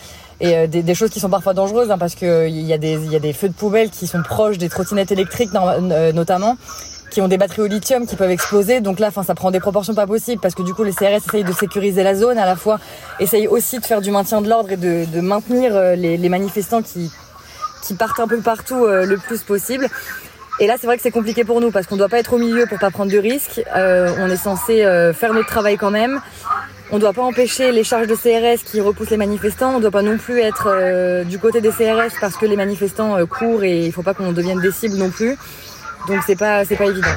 et 0.42 0.58
euh, 0.58 0.68
des, 0.68 0.96
choses 0.96 1.12
qui 1.12 1.22
sont 1.22 1.30
parfois 1.30 1.54
dangereuses 1.54 1.92
hein, 1.92 1.98
parce 1.98 2.14
que 2.14 2.50
il 2.50 2.64
y 2.64 2.74
a 2.74 2.78
des 2.78 2.98
y 3.08 3.16
a 3.16 3.20
des 3.20 3.32
feux 3.32 3.48
de 3.48 3.54
poubelle 3.54 3.90
qui 3.90 4.06
sont 4.06 4.22
proches 4.22 4.58
des 4.58 4.68
trottinettes 4.68 5.14
électriques 5.14 5.52
euh, 5.56 6.12
notamment 6.12 6.58
qui 7.16 7.22
ont 7.22 7.30
des 7.30 7.38
batteries 7.38 7.62
au 7.62 7.68
lithium 7.68 8.06
qui 8.06 8.18
peuvent 8.18 8.30
exploser. 8.30 8.82
Donc 8.82 9.00
là, 9.00 9.08
enfin, 9.08 9.24
ça 9.24 9.36
prend 9.36 9.50
des 9.50 9.62
proportions 9.62 9.96
pas 9.96 10.06
possibles 10.06 10.42
parce 10.42 10.54
que 10.54 10.64
du 10.64 10.74
coup, 10.74 10.84
les 10.84 10.92
CRS 10.92 11.26
essayent 11.26 11.46
de 11.46 11.54
sécuriser 11.54 12.04
la 12.04 12.14
zone, 12.14 12.38
à 12.38 12.46
la 12.46 12.58
fois 12.58 12.78
essayent 13.22 13.48
aussi 13.48 13.80
de 13.80 13.86
faire 13.86 14.02
du 14.02 14.12
maintien 14.12 14.42
de 14.42 14.50
l'ordre 14.50 14.72
et 14.72 14.76
de, 14.76 15.22
maintenir 15.22 15.74
euh, 15.74 15.96
les, 15.96 16.30
manifestants 16.30 16.82
qui, 16.82 17.10
partent 17.98 18.20
un 18.20 18.28
peu 18.28 18.42
partout 18.42 18.84
euh, 18.84 19.06
le 19.06 19.16
plus 19.16 19.44
possible. 19.44 19.88
Et 20.60 20.68
là, 20.68 20.76
c'est 20.80 20.88
vrai 20.88 20.96
que 20.96 21.04
c'est 21.04 21.12
compliqué 21.12 21.44
pour 21.44 21.60
nous 21.60 21.72
parce 21.72 21.86
qu'on 21.86 21.98
doit 21.98 22.08
pas 22.08 22.20
être 22.20 22.34
au 22.34 22.38
milieu 22.38 22.66
pour 22.66 22.80
pas 22.80 22.90
prendre 22.90 23.12
de 23.12 23.18
risques. 23.18 23.62
Euh, 23.76 24.10
on 24.20 24.30
est 24.30 24.38
censé 24.38 24.86
euh, 24.86 25.14
faire 25.14 25.34
notre 25.34 25.48
travail 25.48 25.76
quand 25.76 25.92
même. 25.92 26.22
On 26.92 27.00
doit 27.00 27.14
pas 27.14 27.24
empêcher 27.24 27.72
les 27.72 27.84
charges 27.84 28.08
de 28.08 28.16
CRS 28.16 28.64
qui 28.64 28.80
repoussent 28.80 29.10
les 29.10 29.18
manifestants. 29.18 29.76
On 29.76 29.80
doit 29.80 29.92
pas 29.92 30.02
non 30.02 30.18
plus 30.18 30.40
être 30.40 30.68
euh, 30.70 31.24
du 31.26 31.40
côté 31.40 31.60
des 31.60 31.72
CRS 31.72 32.14
parce 32.22 32.38
que 32.38 32.46
les 32.46 32.56
manifestants 32.56 33.18
courent 33.26 33.64
et 33.64 33.86
il 33.86 33.92
faut 33.92 34.04
pas 34.04 34.14
qu'on 34.14 34.32
devienne 34.32 34.62
des 34.62 34.72
cibles 34.72 34.96
non 34.96 35.10
plus. 35.10 35.38
Donc 36.08 36.22
c'est 36.26 36.38
pas 36.38 36.64
c'est 36.64 36.78
pas 36.78 36.86
évident. 36.86 37.10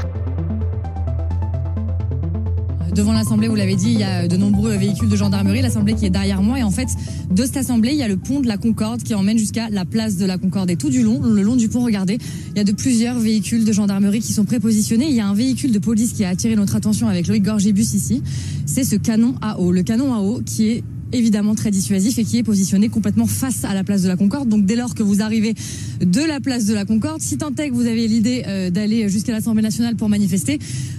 Devant 2.95 3.12
l'Assemblée, 3.12 3.49
vous 3.49 3.54
l'avez 3.54 3.76
dit, 3.76 3.92
il 3.92 4.00
y 4.00 4.04
a 4.04 4.26
de 4.26 4.37
nombreux 4.37 4.75
véhicules 4.76 5.09
de 5.09 5.16
gendarmerie. 5.16 5.62
L'Assemblée 5.62 5.95
qui 5.95 6.07
est 6.07 6.11
derrière 6.11 6.42
moi. 6.42 6.59
Et 6.59 6.62
en 6.62 6.71
fait, 6.71 6.88
de 7.30 7.45
cette 7.45 7.59
Assemblée, 7.59 7.90
il 7.92 7.99
y 7.99 8.02
a 8.02 8.09
le 8.09 8.16
pont 8.16 8.40
de 8.40 8.49
la 8.49 8.57
Concorde 8.57 9.02
qui 9.02 9.14
emmène 9.14 9.38
jusqu'à 9.38 9.68
la 9.71 9.85
place 9.85 10.16
de 10.16 10.26
la 10.26 10.38
Concorde. 10.38 10.71
Et 10.71 10.76
tout 10.76 10.90
du 10.90 11.02
long, 11.02 11.21
le 11.23 11.42
long 11.42 11.57
du 11.57 11.68
pont, 11.68 11.85
regardez, 11.85 12.18
il 12.50 12.59
y 12.59 12.61
a 12.61 12.64
de 12.64 12.73
plusieurs 12.73 13.18
véhicules 13.18 13.64
de 13.64 13.73
gendarmerie 13.73 14.21
qui 14.21 14.33
sont 14.33 14.45
prépositionnés. 14.45 15.07
Il 15.09 15.14
y 15.14 15.21
a 15.21 15.26
un 15.26 15.35
véhicule 15.35 15.73
de 15.73 15.78
police 15.78 16.12
qui 16.12 16.25
a 16.25 16.30
attiré 16.30 16.57
notre 16.57 16.76
attention 16.76 17.09
avec 17.09 17.28
Loïc 17.28 17.45
Gorgibus 17.45 17.95
ici. 17.95 18.23
C'est 18.66 18.85
ce 18.85 18.97
canon 18.97 19.35
à 19.42 19.61
eau. 19.61 19.71
Le 19.71 19.83
canon 19.83 20.14
à 20.14 20.18
eau 20.18 20.40
qui 20.45 20.68
est 20.68 20.85
évidemment 21.12 21.54
très 21.54 21.70
dissuasif 21.70 22.18
et 22.18 22.24
qui 22.24 22.38
est 22.38 22.42
positionné 22.42 22.88
complètement 22.88 23.26
face 23.26 23.64
à 23.64 23.74
la 23.74 23.84
place 23.84 24.02
de 24.02 24.08
la 24.08 24.16
Concorde. 24.16 24.48
Donc 24.48 24.66
dès 24.66 24.76
lors 24.76 24.94
que 24.94 25.02
vous 25.02 25.22
arrivez 25.22 25.54
de 26.00 26.20
la 26.22 26.40
place 26.40 26.66
de 26.66 26.74
la 26.74 26.84
Concorde, 26.84 27.20
si 27.20 27.38
tant 27.38 27.54
est 27.54 27.68
que 27.68 27.74
vous 27.74 27.86
avez 27.86 28.06
l'idée 28.06 28.44
euh, 28.46 28.70
d'aller 28.70 29.08
jusqu'à 29.08 29.32
l'Assemblée 29.32 29.62
nationale 29.62 29.96
pour 29.96 30.08
manifester, 30.08 30.58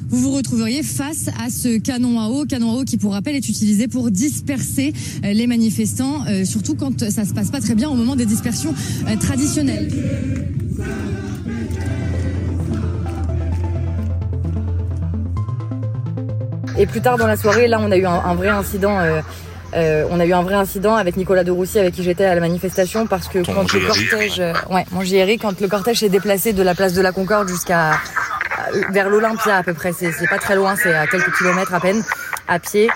vous 0.10 0.22
vous 0.22 0.32
retrouveriez 0.32 0.84
face 0.84 1.30
à 1.40 1.50
ce 1.50 1.78
canon 1.78 2.20
à 2.20 2.30
eau, 2.30 2.46
canon 2.46 2.72
à 2.72 2.82
eau 2.82 2.84
qui 2.84 2.98
pour 2.98 3.14
rappel 3.14 3.36
est 3.36 3.48
utilisé 3.50 3.88
pour 3.88 4.12
disperser 4.12 4.94
euh, 5.24 5.34
les 5.34 5.48
manifestants, 5.48 6.26
euh, 6.28 6.46
surtout 6.46 6.76
quand 6.76 7.10
ça 7.10 7.26
se 7.26 7.34
passe 7.34 7.52
pas 7.52 7.62
très 7.62 7.76
bien 7.76 7.90
au 7.90 7.96
moment 7.96 8.16
des 8.16 8.26
dispersions 8.26 8.74
traditionnelles. 9.20 9.90
Et 16.78 16.86
plus 16.86 17.02
tard 17.02 17.18
dans 17.18 17.28
la 17.28 17.36
soirée, 17.36 17.68
là, 17.68 17.80
on 17.82 17.92
a 17.92 17.98
eu 17.98 18.06
un, 18.06 18.36
vrai 18.36 18.48
incident. 18.48 18.98
Euh, 19.76 20.06
on 20.10 20.20
a 20.20 20.26
eu 20.26 20.34
un 20.34 20.42
vrai 20.42 20.56
incident 20.56 20.96
avec 20.96 21.16
Nicolas 21.18 21.44
de 21.44 21.52
Roussy 21.52 21.80
avec 21.80 21.94
qui 21.94 22.04
j'étais 22.04 22.26
à 22.26 22.34
la 22.34 22.42
manifestation 22.42 23.06
parce 23.08 23.28
que 23.28 23.40
Ton 23.40 23.54
quand 23.54 23.74
le 23.74 23.86
cortège, 23.86 24.40
euh, 24.40 24.54
ouais, 24.70 24.86
mon 24.92 25.02
JRI, 25.02 25.38
quand 25.38 25.60
le 25.62 25.68
cortège 25.68 26.00
s'est 26.00 26.10
déplacé 26.10 26.54
de 26.54 26.64
la 26.64 26.76
place 26.76 26.94
de 26.94 27.02
la 27.02 27.12
Concorde 27.12 27.48
jusqu'à 27.48 27.92
euh, 27.92 28.82
vers 28.92 29.10
l'Olympia 29.10 29.58
à 29.58 29.64
peu 29.64 29.74
près, 29.74 29.92
c'est 29.94 30.12
pas 30.30 30.40
très 30.40 30.56
loin, 30.56 30.76
c'est 30.76 30.94
à 30.94 31.08
quelques 31.08 31.36
kilomètres 31.38 31.74
à 31.74 31.80
peine 31.80 32.04
à 32.48 32.60
pied. 32.60 32.90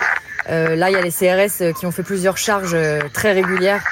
Euh, 0.50 0.76
là, 0.76 0.90
il 0.90 0.94
y 0.94 0.98
a 0.98 1.02
les 1.02 1.12
CRS 1.12 1.74
qui 1.80 1.86
ont 1.86 1.92
fait 1.92 2.04
plusieurs 2.04 2.38
charges 2.38 2.74
euh, 2.74 3.02
très 3.14 3.32
régulières 3.32 3.84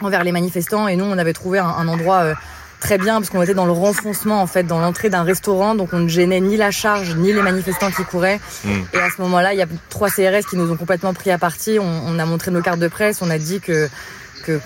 envers 0.00 0.22
les 0.22 0.32
manifestants 0.32 0.86
et 0.86 0.96
nous, 0.96 1.04
on 1.04 1.18
avait 1.18 1.32
trouvé 1.32 1.58
un, 1.58 1.66
un 1.66 1.88
endroit 1.88 2.18
euh, 2.22 2.34
très 2.80 2.98
bien 2.98 3.14
parce 3.14 3.30
qu'on 3.30 3.42
était 3.42 3.54
dans 3.54 3.66
le 3.66 3.72
renfoncement 3.72 4.40
en 4.40 4.46
fait, 4.46 4.64
dans 4.64 4.80
l'entrée 4.80 5.10
d'un 5.10 5.22
restaurant, 5.22 5.74
donc 5.74 5.90
on 5.92 6.00
ne 6.00 6.08
gênait 6.08 6.40
ni 6.40 6.56
la 6.56 6.70
charge 6.70 7.16
ni 7.16 7.32
les 7.32 7.42
manifestants 7.42 7.90
qui 7.90 8.04
couraient. 8.04 8.40
Mm. 8.64 8.70
Et 8.94 8.98
à 8.98 9.10
ce 9.14 9.20
moment-là, 9.22 9.52
il 9.52 9.58
y 9.58 9.62
a 9.62 9.66
trois 9.88 10.08
CRS 10.08 10.46
qui 10.48 10.56
nous 10.56 10.70
ont 10.70 10.76
complètement 10.76 11.14
pris 11.14 11.30
à 11.30 11.38
partie. 11.38 11.78
On, 11.80 12.18
a 12.18 12.24
montré 12.24 12.50
nos 12.50 12.62
cartes 12.62 12.80
de 12.80 12.88
presse, 12.88 13.22
on 13.22 13.30
a 13.30 13.38
dit 13.38 13.60
que 13.60 13.88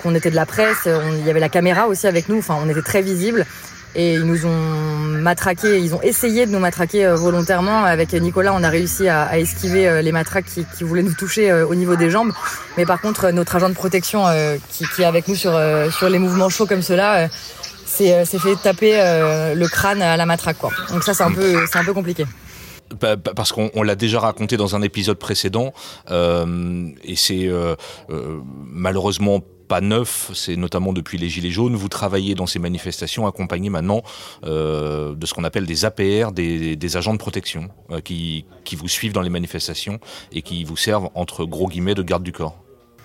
qu'on 0.03 0.15
était 0.15 0.31
de 0.31 0.37
la 0.37 0.47
presse. 0.47 0.87
il 0.87 1.27
y 1.27 1.31
avait 1.31 1.41
la 1.41 1.49
caméra 1.49 1.89
aussi 1.89 2.07
avec 2.07 2.29
nous. 2.29 2.39
Enfin, 2.39 2.57
on 2.63 2.69
était 2.69 2.83
très 2.83 3.03
visibles 3.03 3.45
et 3.95 4.15
ils 4.15 4.25
nous 4.25 4.47
ont 4.47 5.21
matraqué, 5.21 5.79
ils 5.79 5.95
ont 5.95 6.01
essayé 6.03 6.47
de 6.47 6.51
nous 6.51 6.59
matraquer 6.59 7.05
euh, 7.05 7.15
volontairement. 7.15 7.85
Avec 7.85 8.13
Nicolas, 8.15 8.55
on 8.55 8.63
a 8.63 8.71
réussi 8.71 9.09
à, 9.09 9.39
esquiver 9.39 9.87
euh, 9.87 10.03
les 10.03 10.13
matraques 10.13 10.47
qui, 10.47 10.85
voulaient 10.85 11.03
nous 11.03 11.13
toucher 11.13 11.51
euh, 11.51 11.67
au 11.67 11.75
niveau 11.75 11.97
des 11.97 12.11
jambes. 12.11 12.33
Mais 12.79 12.87
par 12.87 13.01
contre, 13.01 13.31
notre 13.31 13.57
agent 13.57 13.69
de 13.69 13.75
protection 13.75 14.25
qui, 14.71 14.85
est 14.99 15.05
avec 15.05 15.29
nous 15.29 15.35
sur, 15.35 15.59
sur 15.91 16.09
les 16.09 16.19
mouvements 16.19 16.49
chauds 16.49 16.67
comme 16.67 16.83
cela, 16.83 17.29
s'est 17.93 18.25
fait 18.25 18.57
taper 18.57 18.93
le 19.55 19.67
crâne 19.69 20.03
à 20.03 20.17
la 20.17 20.27
matraque. 20.27 20.59
Quoi. 20.59 20.71
Donc 20.91 21.03
ça, 21.03 21.15
c'est 21.15 21.25
un 21.25 21.33
peu, 21.33 21.65
un 21.75 21.85
peu 21.85 21.95
compliqué 21.95 22.25
parce 23.35 23.53
qu'on 23.53 23.83
l'a 23.83 23.95
déjà 23.95 24.21
raconté 24.21 24.59
dans 24.59 24.77
un 24.77 24.83
épisode 24.83 25.17
précédent, 25.17 25.73
et 26.11 27.17
c'est 27.17 27.49
malheureusement 28.71 29.41
pas 29.73 29.81
neuf, 29.81 30.31
c'est 30.35 30.57
notamment 30.57 30.93
depuis 30.93 31.17
les 31.17 31.31
Gilets 31.31 31.51
jaunes. 31.51 31.77
Vous 31.77 31.89
travaillez 31.89 32.35
dans 32.35 32.45
ces 32.45 32.59
manifestations 32.59 33.27
accompagné 33.27 33.71
maintenant 33.71 34.03
euh, 34.45 35.15
de 35.15 35.25
ce 35.25 35.33
qu'on 35.33 35.45
appelle 35.45 35.65
des 35.65 35.87
APR, 35.87 36.31
des, 36.33 36.97
agents 36.99 37.15
de 37.15 37.19
protection, 37.19 37.71
euh, 37.91 38.01
qui, 38.01 38.45
qui 38.65 38.77
vous 38.77 38.87
suivent 38.87 39.15
dans 39.15 39.23
les 39.23 39.31
manifestations 39.31 39.99
et 40.31 40.43
qui 40.43 40.65
vous 40.65 40.77
servent 40.77 41.09
entre 41.15 41.47
gros 41.47 41.69
guillemets 41.69 41.95
de 41.95 42.03
garde 42.03 42.23
du 42.23 42.33
corps. 42.33 42.62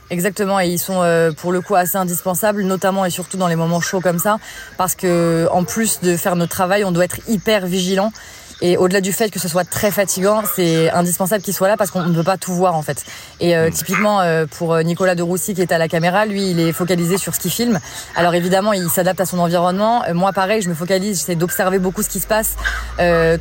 Exactement, 0.09 0.59
et 0.61 0.67
ils 0.69 0.79
sont 0.79 1.01
euh, 1.01 1.31
pour 1.33 1.51
le 1.51 1.59
coup 1.59 1.75
assez 1.75 1.97
indispensables, 1.97 2.63
notamment 2.63 3.03
et 3.03 3.09
surtout 3.09 3.35
dans 3.35 3.49
les 3.49 3.57
moments 3.57 3.81
chauds 3.81 3.99
comme 3.99 4.19
ça, 4.19 4.39
parce 4.77 4.95
que 4.95 5.47
en 5.51 5.65
plus 5.65 5.99
de 5.99 6.15
faire 6.15 6.37
notre 6.37 6.53
travail, 6.53 6.85
on 6.85 6.91
doit 6.91 7.03
être 7.03 7.19
hyper 7.27 7.65
vigilant 7.65 8.13
et 8.61 8.77
au-delà 8.77 9.01
du 9.01 9.13
fait 9.13 9.29
que 9.29 9.39
ce 9.39 9.47
soit 9.47 9.63
très 9.63 9.91
fatigant, 9.91 10.41
c'est 10.55 10.89
indispensable 10.91 11.43
qu'il 11.43 11.53
soit 11.53 11.67
là 11.67 11.77
parce 11.77 11.91
qu'on 11.91 12.03
ne 12.03 12.15
peut 12.15 12.23
pas 12.23 12.37
tout 12.37 12.53
voir 12.53 12.75
en 12.75 12.81
fait. 12.81 13.03
Et 13.39 13.55
euh, 13.55 13.69
typiquement 13.69 14.21
euh, 14.21 14.45
pour 14.45 14.73
euh, 14.73 14.81
Nicolas 14.81 15.15
de 15.15 15.21
Roussy 15.21 15.53
qui 15.53 15.61
est 15.61 15.71
à 15.71 15.77
la 15.77 15.87
caméra, 15.87 16.25
lui 16.25 16.51
il 16.51 16.59
est 16.59 16.71
focalisé 16.71 17.17
sur 17.17 17.35
ce 17.35 17.39
qu'il 17.39 17.51
filme. 17.51 17.79
Alors 18.15 18.33
évidemment 18.33 18.73
il 18.73 18.89
s'adapte 18.89 19.21
à 19.21 19.25
son 19.25 19.39
environnement. 19.39 20.03
moi 20.13 20.33
pareil, 20.33 20.61
je 20.61 20.69
me 20.69 20.73
focalise, 20.73 21.19
j'essaie 21.19 21.35
d'observer 21.35 21.77
beaucoup 21.79 22.01
ce 22.01 22.09
qui 22.09 22.19
se 22.19 22.27
passe, 22.27 22.55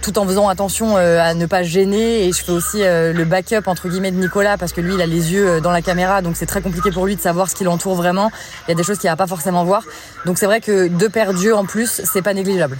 tout 0.02 0.18
en 0.18 0.26
faisant 0.26 0.48
attention 0.48 0.96
à 0.96 1.34
ne 1.34 1.46
pas 1.46 1.62
gêner. 1.62 2.26
Et 2.26 2.32
je 2.32 2.44
fais 2.44 2.52
aussi 2.52 2.78
le 2.80 3.24
backup 3.24 3.66
entre 3.66 3.88
guillemets 3.88 4.10
de 4.10 4.20
Nicolas 4.20 4.58
parce 4.58 4.72
que 4.72 4.80
lui 4.80 4.94
il 4.94 5.00
a 5.00 5.06
les 5.06 5.32
yeux 5.32 5.60
dans 5.60 5.70
la 5.70 5.82
caméra, 5.82 6.22
donc 6.22 6.36
c'est 6.36 6.46
très 6.46 6.60
compliqué 6.60 6.90
pour 6.90 7.06
lui 7.06 7.16
de 7.16 7.20
savoir 7.20 7.48
ce 7.48 7.54
qui 7.54 7.64
l'entoure 7.64 7.94
vraiment. 7.94 8.30
Il 8.66 8.70
y 8.70 8.72
a 8.72 8.76
des 8.76 8.82
choses 8.82 8.98
qu'il 8.98 9.08
va 9.08 9.16
pas 9.16 9.26
forcément 9.26 9.64
voir. 9.64 9.82
Donc 10.24 10.38
c'est 10.38 10.46
vrai 10.46 10.60
que 10.60 10.88
deux 10.88 11.08
paires 11.08 11.32
d'yeux 11.32 11.54
en 11.54 11.64
plus, 11.64 12.02
c'est 12.04 12.22
pas 12.22 12.34
négligeable. 12.34 12.76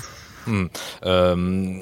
Hmm. 0.46 0.66
Euh, 1.04 1.72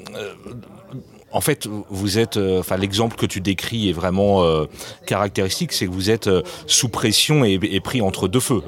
en 1.31 1.41
fait, 1.41 1.67
vous 1.89 2.17
êtes, 2.17 2.37
euh, 2.37 2.59
enfin, 2.59 2.77
l'exemple 2.77 3.17
que 3.17 3.25
tu 3.25 3.41
décris 3.41 3.89
est 3.89 3.93
vraiment 3.93 4.43
euh, 4.43 4.65
caractéristique, 5.05 5.73
c'est 5.73 5.85
que 5.85 5.91
vous 5.91 6.09
êtes 6.09 6.29
sous 6.65 6.87
pression 6.87 7.43
et, 7.43 7.79
pris 7.81 8.01
entre 8.01 8.27
deux 8.27 8.39
feux. 8.39 8.63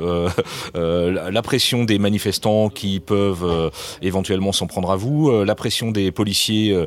la 0.75 1.41
pression 1.41 1.85
des 1.85 1.97
manifestants 1.97 2.69
qui 2.69 2.99
peuvent 2.99 3.71
éventuellement 4.01 4.51
s'en 4.51 4.67
prendre 4.67 4.91
à 4.91 4.97
vous, 4.97 5.31
la 5.43 5.55
pression 5.55 5.91
des 5.91 6.11
policiers 6.11 6.85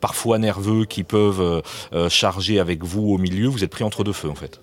parfois 0.00 0.38
nerveux 0.38 0.86
qui 0.86 1.04
peuvent 1.04 1.62
charger 2.08 2.58
avec 2.58 2.82
vous 2.82 3.12
au 3.12 3.18
milieu. 3.18 3.48
Vous 3.48 3.62
êtes 3.62 3.70
pris 3.70 3.84
entre 3.84 4.04
deux 4.04 4.12
feux, 4.12 4.30
en 4.30 4.34
fait. 4.34 4.60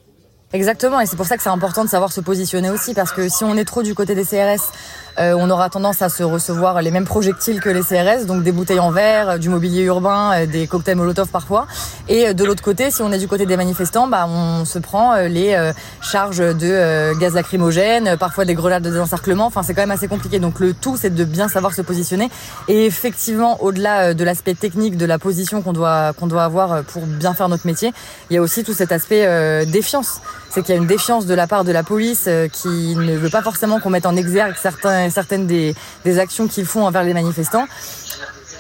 Exactement, 0.54 1.02
et 1.02 1.06
c'est 1.06 1.18
pour 1.18 1.26
ça 1.26 1.36
que 1.36 1.44
c'est 1.44 1.50
important 1.50 1.84
de 1.84 1.90
savoir 1.90 2.14
se 2.14 2.22
positionner 2.22 2.70
aussi, 2.70 2.94
parce 2.94 3.12
que 3.12 3.28
si 3.28 3.44
on 3.44 3.58
est 3.58 3.66
trop 3.66 3.84
du 3.84 3.94
côté 3.94 4.16
des 4.16 4.24
CRS, 4.24 4.72
euh, 5.20 5.34
on 5.38 5.50
aura 5.50 5.70
tendance 5.70 6.02
à 6.02 6.10
se 6.10 6.24
recevoir 6.24 6.82
les 6.82 6.92
mêmes 6.92 7.06
projectiles 7.06 7.60
que 7.60 7.70
les 7.70 7.82
CRS, 7.82 8.26
donc 8.26 8.44
des 8.44 8.52
bouteilles 8.52 8.80
en 8.80 8.92
verre, 8.92 9.30
euh, 9.30 9.38
du 9.38 9.50
mobilier 9.50 9.84
urbain, 9.84 10.32
euh, 10.34 10.46
des 10.46 10.68
cocktails 10.68 10.96
Molotov 10.96 11.30
parfois. 11.30 11.66
Et 12.08 12.34
de 12.34 12.44
l'autre 12.46 12.64
côté, 12.64 12.92
si 12.92 13.02
on 13.02 13.12
est 13.12 13.18
du 13.18 13.28
côté 13.28 13.46
des 13.46 13.58
manifestants, 13.58 14.08
bah, 14.08 14.28
on 14.30 14.66
se 14.66 14.80
prend 14.80 15.16
les 15.16 15.72
charges 16.02 16.38
de 16.38 17.14
gaz 17.20 17.34
lacrymogène, 17.34 18.16
parfois 18.18 18.46
des 18.46 18.54
grenades 18.54 18.84
de 18.84 18.90
désencerclement. 18.90 19.46
Enfin, 19.46 19.62
c'est 19.62 19.74
quand 19.74 19.82
même 19.82 19.92
assez 19.92 20.08
compliqué. 20.08 20.40
Donc 20.40 20.60
le 20.60 20.74
tout, 20.74 20.96
c'est 20.96 21.14
de 21.14 21.26
bien 21.26 21.50
savoir 21.50 21.74
se 21.74 21.82
positionner. 21.82 22.30
Et 22.70 22.86
effectivement, 22.86 23.62
au-delà 23.62 24.14
de 24.14 24.24
l'aspect 24.24 24.54
technique, 24.54 24.96
de 24.96 25.06
la 25.06 25.20
position 25.20 25.62
qu'on 25.62 25.74
doit 25.74 26.14
qu'on 26.14 26.28
doit 26.28 26.44
avoir 26.44 26.84
pour 26.84 27.06
bien 27.06 27.34
faire 27.34 27.50
notre 27.50 27.68
métier, 27.68 27.92
il 28.30 28.36
y 28.36 28.38
a 28.38 28.42
aussi 28.42 28.64
tout 28.64 28.74
cet 28.74 28.94
aspect 28.94 29.66
défiance 29.66 30.22
c'est 30.50 30.64
qu'il 30.64 30.74
y 30.74 30.78
a 30.78 30.82
une 30.82 30.88
défiance 30.88 31.26
de 31.26 31.34
la 31.34 31.48
part 31.48 31.64
de 31.64 31.72
la 31.72 31.84
police 31.84 32.26
euh, 32.28 32.48
qui 32.48 32.96
ne 32.96 33.16
veut 33.16 33.30
pas 33.30 33.42
forcément 33.42 33.80
qu'on 33.80 33.90
mette 33.90 34.06
en 34.06 34.16
exergue 34.16 34.56
certains, 34.60 35.07
certaines 35.10 35.48
des, 35.48 35.76
actions 36.20 36.48
qu'ils 36.48 36.66
font 36.66 36.86
envers 36.86 37.04
les 37.04 37.14
manifestants. 37.14 37.68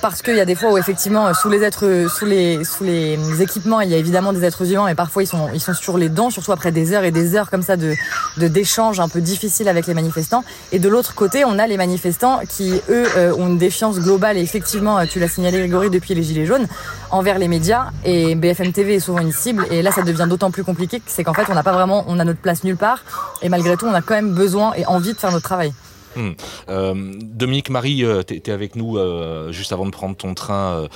Parce 0.01 0.21
qu'il 0.21 0.35
y 0.35 0.39
a 0.39 0.45
des 0.45 0.55
fois 0.55 0.71
où 0.71 0.77
effectivement 0.77 1.33
sous 1.33 1.49
les 1.49 1.63
êtres 1.63 2.07
sous 2.07 2.25
les 2.25 2.63
sous 2.63 2.83
les 2.83 3.17
équipements 3.41 3.81
il 3.81 3.89
y 3.89 3.95
a 3.95 3.97
évidemment 3.97 4.31
des 4.31 4.43
êtres 4.43 4.63
vivants 4.63 4.87
et 4.87 4.95
parfois 4.95 5.23
ils 5.23 5.27
sont 5.27 5.73
sur 5.73 5.97
les 5.97 6.09
dents 6.09 6.29
surtout 6.29 6.51
après 6.51 6.71
des 6.71 6.93
heures 6.93 7.03
et 7.03 7.11
des 7.11 7.35
heures 7.35 7.49
comme 7.49 7.63
ça 7.63 7.77
de 7.77 7.95
d'échanges 8.37 8.99
un 8.99 9.09
peu 9.09 9.21
difficiles 9.21 9.67
avec 9.67 9.87
les 9.87 9.93
manifestants. 9.93 10.43
Et 10.71 10.79
de 10.79 10.87
l'autre 10.87 11.15
côté 11.15 11.45
on 11.45 11.57
a 11.57 11.65
les 11.65 11.77
manifestants 11.77 12.41
qui 12.47 12.73
eux 12.89 13.05
euh, 13.17 13.33
ont 13.35 13.47
une 13.47 13.57
défiance 13.57 13.99
globale. 13.99 14.37
Et 14.37 14.41
effectivement 14.41 15.03
tu 15.07 15.19
l'as 15.19 15.29
signalé 15.29 15.57
Grégory 15.57 15.89
depuis 15.89 16.13
les 16.13 16.23
gilets 16.23 16.45
jaunes 16.45 16.67
envers 17.09 17.39
les 17.39 17.47
médias. 17.47 17.87
Et 18.05 18.35
BFM 18.35 18.73
TV 18.73 18.95
est 18.95 18.99
souvent 18.99 19.19
une 19.19 19.31
cible. 19.31 19.65
Et 19.71 19.81
là 19.81 19.91
ça 19.91 20.03
devient 20.03 20.27
d'autant 20.29 20.51
plus 20.51 20.63
compliqué 20.63 21.01
c'est 21.07 21.23
qu'en 21.23 21.33
fait 21.33 21.45
on 21.49 21.55
n'a 21.55 21.63
pas 21.63 21.73
vraiment 21.73 22.05
on 22.07 22.19
a 22.19 22.23
notre 22.23 22.39
place 22.39 22.63
nulle 22.63 22.77
part. 22.77 23.03
Et 23.41 23.49
malgré 23.49 23.77
tout 23.77 23.87
on 23.87 23.93
a 23.93 24.01
quand 24.01 24.15
même 24.15 24.33
besoin 24.33 24.73
et 24.75 24.85
envie 24.85 25.13
de 25.13 25.17
faire 25.17 25.31
notre 25.31 25.45
travail. 25.45 25.73
Hmm. 26.17 26.31
Euh, 26.69 27.13
Dominique 27.21 27.69
Marie, 27.69 28.03
euh, 28.03 28.24
tu 28.24 28.33
étais 28.33 28.51
avec 28.51 28.75
nous 28.75 28.97
euh, 28.97 29.51
juste 29.51 29.71
avant 29.71 29.86
de 29.86 29.91
prendre 29.91 30.15
ton 30.15 30.33
train 30.33 30.88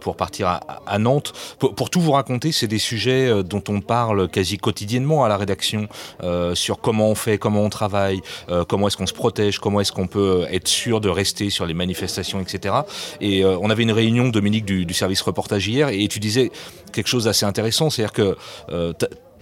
pour 0.00 0.16
partir 0.16 0.60
à, 0.86 0.98
Nantes. 0.98 1.32
Pour, 1.58 1.90
tout 1.90 2.00
vous 2.00 2.12
raconter, 2.12 2.52
c'est 2.52 2.68
des 2.68 2.78
sujets 2.78 3.42
dont 3.42 3.62
on 3.68 3.80
parle 3.80 4.28
quasi 4.28 4.58
quotidiennement 4.58 5.24
à 5.24 5.28
la 5.28 5.36
rédaction 5.36 5.88
sur 6.54 6.80
comment 6.80 7.08
on 7.08 7.14
fait, 7.14 7.38
comment 7.38 7.62
on 7.62 7.70
travaille, 7.70 8.20
comment 8.68 8.86
est-ce 8.86 8.96
qu'on 8.96 9.06
se 9.06 9.12
protège, 9.12 9.58
comment 9.58 9.80
est-ce 9.80 9.92
qu'on 9.92 10.06
peut 10.06 10.46
être 10.50 10.68
sûr 10.68 11.00
de 11.00 11.08
rester 11.08 11.50
sur 11.50 11.66
les 11.66 11.74
manifestations, 11.74 12.40
etc. 12.40 12.74
Et 13.20 13.44
on 13.44 13.70
avait 13.70 13.82
une 13.82 13.92
réunion, 13.92 14.28
Dominique, 14.28 14.64
du, 14.64 14.94
service 14.94 15.22
reportage 15.22 15.66
hier, 15.66 15.88
et 15.88 16.06
tu 16.08 16.20
disais 16.20 16.50
quelque 16.92 17.08
chose 17.08 17.24
d'assez 17.24 17.46
intéressant, 17.46 17.90
c'est-à-dire 17.90 18.12
que 18.12 18.36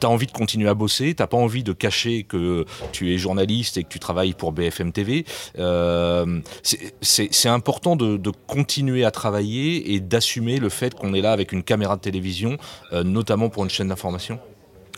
tu 0.01 0.07
as 0.07 0.11
envie 0.11 0.27
de 0.27 0.33
continuer 0.33 0.69
à 0.69 0.75
bosser, 0.75 1.15
t'as 1.15 1.27
pas 1.27 1.37
envie 1.37 1.63
de 1.63 1.73
cacher 1.73 2.25
que 2.25 2.65
tu 2.93 3.13
es 3.13 3.19
journaliste 3.19 3.77
et 3.77 3.85
que 3.85 3.89
tu 3.89 3.99
travailles 3.99 4.35
pour 4.35 4.53
BFM 4.53 4.93
TV. 4.93 5.25
Euh, 5.59 6.41
c'est 7.03 7.49
important 7.49 7.97
de, 7.97 8.31
continuer 8.47 9.05
à 9.05 9.11
travailler 9.11 9.95
et 9.95 10.01
d'assumer 10.01 10.59
le 10.59 10.69
fait 10.69 10.95
qu'on 10.95 11.15
est 11.15 11.21
là 11.21 11.33
avec 11.33 11.53
une 11.53 11.63
caméra 11.63 11.97
de 11.97 12.01
télévision, 12.01 12.57
euh, 12.93 13.03
notamment 13.03 13.49
pour 13.49 13.65
une 13.65 13.71
chaîne 13.71 13.89
d'information? 13.89 14.39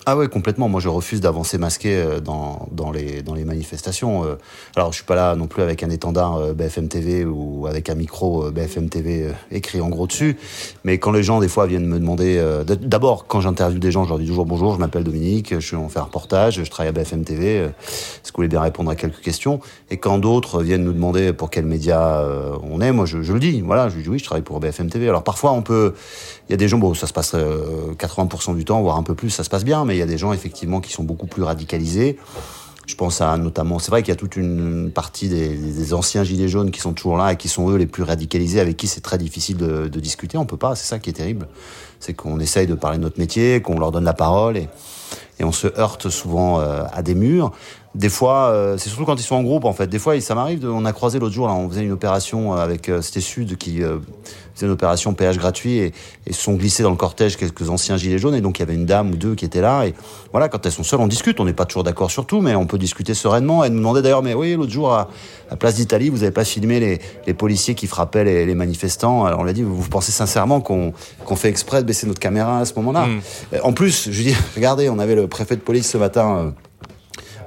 Ah 0.05 0.17
ouais, 0.17 0.27
complètement. 0.27 0.69
Moi, 0.69 0.81
je 0.81 0.89
refuse 0.89 1.21
d'avancer 1.21 1.59
masqué 1.59 1.95
euh, 1.95 2.19
dans, 2.19 2.67
dans, 2.73 2.91
les, 2.91 3.23
dans 3.23 3.35
les 3.35 3.45
manifestations. 3.45 4.25
Euh. 4.25 4.35
Alors, 4.75 4.91
je 4.91 4.97
suis 4.97 5.05
pas 5.05 5.15
là 5.15 5.37
non 5.37 5.47
plus 5.47 5.63
avec 5.63 5.85
un 5.85 5.91
étendard 5.91 6.39
euh, 6.39 6.55
BFM 6.55 6.89
TV 6.89 7.25
ou 7.25 7.69
avec 7.69 7.89
un 7.89 7.95
micro 7.95 8.51
BFM 8.51 8.89
TV 8.89 9.29
écrit 9.53 9.81
en 9.81 9.89
gros 9.91 10.09
dessus. 10.09 10.37
Mais 10.83 10.99
quand 10.99 11.13
les 11.13 11.23
gens, 11.23 11.39
des 11.39 11.47
fois, 11.47 11.67
viennent 11.67 11.87
me 11.87 12.01
demander... 12.01 12.43
D'abord, 12.81 13.27
quand 13.29 13.41
j'interviewe 13.41 13.79
des 13.79 13.93
gens, 13.93 14.03
je 14.03 14.09
leur 14.09 14.19
dis 14.19 14.27
toujours 14.27 14.47
bonjour, 14.47 14.75
je 14.75 14.81
m'appelle 14.81 15.05
Dominique, 15.05 15.55
je 15.55 15.65
suis 15.65 15.77
en 15.77 15.89
fait 15.89 16.01
un 16.01 16.05
reportage, 16.05 16.63
je 16.65 16.71
travaille 16.71 16.89
à 16.89 16.93
BFM 16.93 17.23
TV. 17.23 17.57
Est-ce 17.57 17.69
que 17.69 18.29
vous 18.29 18.37
voulez 18.37 18.49
bien 18.49 18.61
répondre 18.61 18.91
à 18.91 18.97
quelques 18.97 19.21
questions? 19.21 19.61
Et 19.91 19.99
quand 19.99 20.19
d'autres 20.19 20.63
viennent 20.63 20.85
nous 20.85 20.93
demander 20.93 21.33
pour 21.33 21.51
quel 21.51 21.65
média 21.65 22.27
on 22.63 22.81
est, 22.81 22.93
moi, 22.93 23.07
je, 23.07 23.23
je 23.23 23.33
le 23.33 23.39
dis. 23.39 23.61
Voilà, 23.61 23.89
je 23.89 23.99
dis 23.99 24.09
oui, 24.09 24.19
je 24.19 24.25
travaille 24.25 24.43
pour 24.43 24.59
BFM 24.59 24.91
TV. 24.91 25.09
Alors, 25.09 25.23
parfois, 25.23 25.53
on 25.53 25.63
peut... 25.63 25.95
Il 26.49 26.53
y 26.53 26.55
a 26.55 26.59
des 26.59 26.69
gens, 26.69 26.79
bon, 26.79 26.93
ça 26.95 27.07
se 27.07 27.13
passe 27.13 27.35
80% 27.35 28.57
du 28.57 28.65
temps, 28.65 28.83
voire 28.83 28.97
un 28.97 29.03
peu 29.05 29.15
plus, 29.15 29.31
ça 29.31 29.45
se 29.45 29.51
passe 29.51 29.65
bien, 29.65 29.85
il 29.93 29.99
y 29.99 30.03
a 30.03 30.07
des 30.07 30.19
gens 30.19 30.33
effectivement 30.33 30.81
qui 30.81 30.93
sont 30.93 31.05
beaucoup 31.05 31.27
plus 31.27 31.43
radicalisés. 31.43 32.19
Je 32.87 32.97
pense 32.97 33.21
à 33.21 33.37
notamment, 33.37 33.79
c'est 33.79 33.91
vrai 33.91 34.03
qu'il 34.03 34.09
y 34.09 34.13
a 34.13 34.17
toute 34.17 34.37
une 34.37 34.91
partie 34.91 35.29
des, 35.29 35.95
anciens 35.95 36.25
gilets 36.25 36.49
jaunes 36.49 36.73
qui 36.73 36.81
sont 36.81 36.93
toujours 36.93 37.17
là 37.17 37.33
et 37.33 37.37
qui 37.37 37.49
sont 37.49 37.71
eux 37.71 37.77
les 37.77 37.87
plus 37.87 38.03
radicalisés, 38.03 38.59
avec 38.59 38.77
qui 38.77 38.89
c'est 38.89 39.01
très 39.01 39.19
difficile 39.19 39.57
de, 39.57 39.89
discuter. 40.01 40.37
On 40.37 40.47
peut 40.47 40.57
pas, 40.57 40.75
c'est 40.75 40.87
ça 40.87 40.99
qui 40.99 41.11
est 41.11 41.15
terrible. 41.15 41.47
C'est 42.01 42.15
qu'on 42.15 42.41
essaye 42.41 42.67
de 42.67 42.75
parler 42.75 42.99
de 42.99 43.03
notre 43.05 43.21
métier, 43.21 43.63
qu'on 43.63 43.79
leur 43.79 43.93
donne 43.93 44.05
la 44.05 44.15
parole 44.15 44.57
et, 44.57 44.69
et 45.39 45.45
on 45.45 45.53
se 45.53 45.69
heurte 45.79 46.09
souvent 46.09 46.61
euh, 46.61 46.83
à 46.93 47.03
des 47.03 47.15
murs. 47.15 47.53
Des 47.95 48.09
fois, 48.09 48.49
euh, 48.49 48.79
c'est 48.79 48.89
surtout 48.89 49.05
quand 49.05 49.21
ils 49.21 49.25
sont 49.25 49.35
en 49.35 49.43
groupe 49.43 49.67
en 49.67 49.75
fait. 49.75 49.87
Des 49.87 49.99
fois, 49.99 50.19
ça 50.21 50.35
m'arrive. 50.35 50.67
On 50.67 50.85
a 50.87 50.93
croisé 50.93 51.19
l'autre 51.19 51.35
jour, 51.35 51.47
on 51.49 51.69
faisait 51.69 51.85
une 51.85 51.93
opération 51.93 52.55
avec 52.55 52.89
euh, 52.89 53.03
c'était 53.03 53.21
Sud 53.21 53.57
qui 53.59 53.83
euh, 53.83 53.99
faisait 54.55 54.67
une 54.67 54.73
opération 54.73 55.15
péage 55.15 55.39
gratuit 55.39 55.79
et, 55.79 55.93
et, 56.27 56.33
se 56.33 56.43
sont 56.43 56.55
glissés 56.55 56.83
dans 56.83 56.91
le 56.91 56.97
cortège 56.97 57.37
quelques 57.37 57.69
anciens 57.69 57.97
gilets 57.97 58.19
jaunes 58.19 58.35
et 58.35 58.41
donc 58.41 58.59
il 58.59 58.63
y 58.63 58.65
avait 58.65 58.75
une 58.75 58.87
dame 58.87 59.11
ou 59.11 59.17
deux 59.17 59.35
qui 59.35 59.45
étaient 59.45 59.61
là 59.61 59.85
et 59.85 59.95
voilà 60.31 60.49
quand 60.49 60.65
elles 60.65 60.73
sont 60.73 60.83
seules 60.83 61.01
on 61.01 61.07
discute. 61.07 61.41
On 61.41 61.45
n'est 61.45 61.53
pas 61.53 61.65
toujours 61.65 61.85
d'accord 61.85 62.11
sur 62.11 62.27
tout, 62.27 62.41
mais 62.41 62.55
on 62.55 62.67
peut 62.67 62.79
discuter 62.79 63.15
sereinement. 63.15 63.65
Elle 63.65 63.73
nous 63.73 63.79
demandait 63.79 64.03
d'ailleurs, 64.03 64.23
mais 64.23 64.35
oui, 64.35 64.55
l'autre 64.55 64.73
jour 64.73 64.93
à, 64.93 65.11
à 65.51 65.57
Place 65.57 65.75
d'Italie, 65.75 66.09
vous 66.09 66.19
n'avez 66.19 66.31
pas 66.31 66.45
filmé 66.45 66.81
les, 66.81 67.01
les, 67.27 67.35
policiers 67.35 67.75
qui 67.75 67.87
frappaient 67.87 68.25
les, 68.25 68.47
les 68.47 68.55
manifestants. 68.55 69.25
Alors 69.25 69.41
on 69.41 69.45
l'a 69.45 69.53
dit, 69.53 69.63
vous, 69.63 69.89
pensez 69.89 70.13
sincèrement 70.13 70.61
qu'on 70.61 70.93
qu'on 71.25 71.37
fait 71.37 71.49
exprès 71.49 71.83
de 71.83 71.87
baisser 71.87 72.07
notre 72.07 72.21
caméra 72.21 72.61
à 72.61 72.65
ce 72.65 72.75
moment-là 72.75 73.07
mm. 73.07 73.21
En 73.63 73.73
plus, 73.73 74.11
je 74.11 74.23
dis, 74.23 74.35
regardez, 74.57 74.89
on 74.89 74.99
avait 74.99 75.15
le 75.15 75.27
préfet 75.29 75.57
de 75.57 75.61
police 75.61 75.91
ce 75.91 75.99
matin 75.99 76.55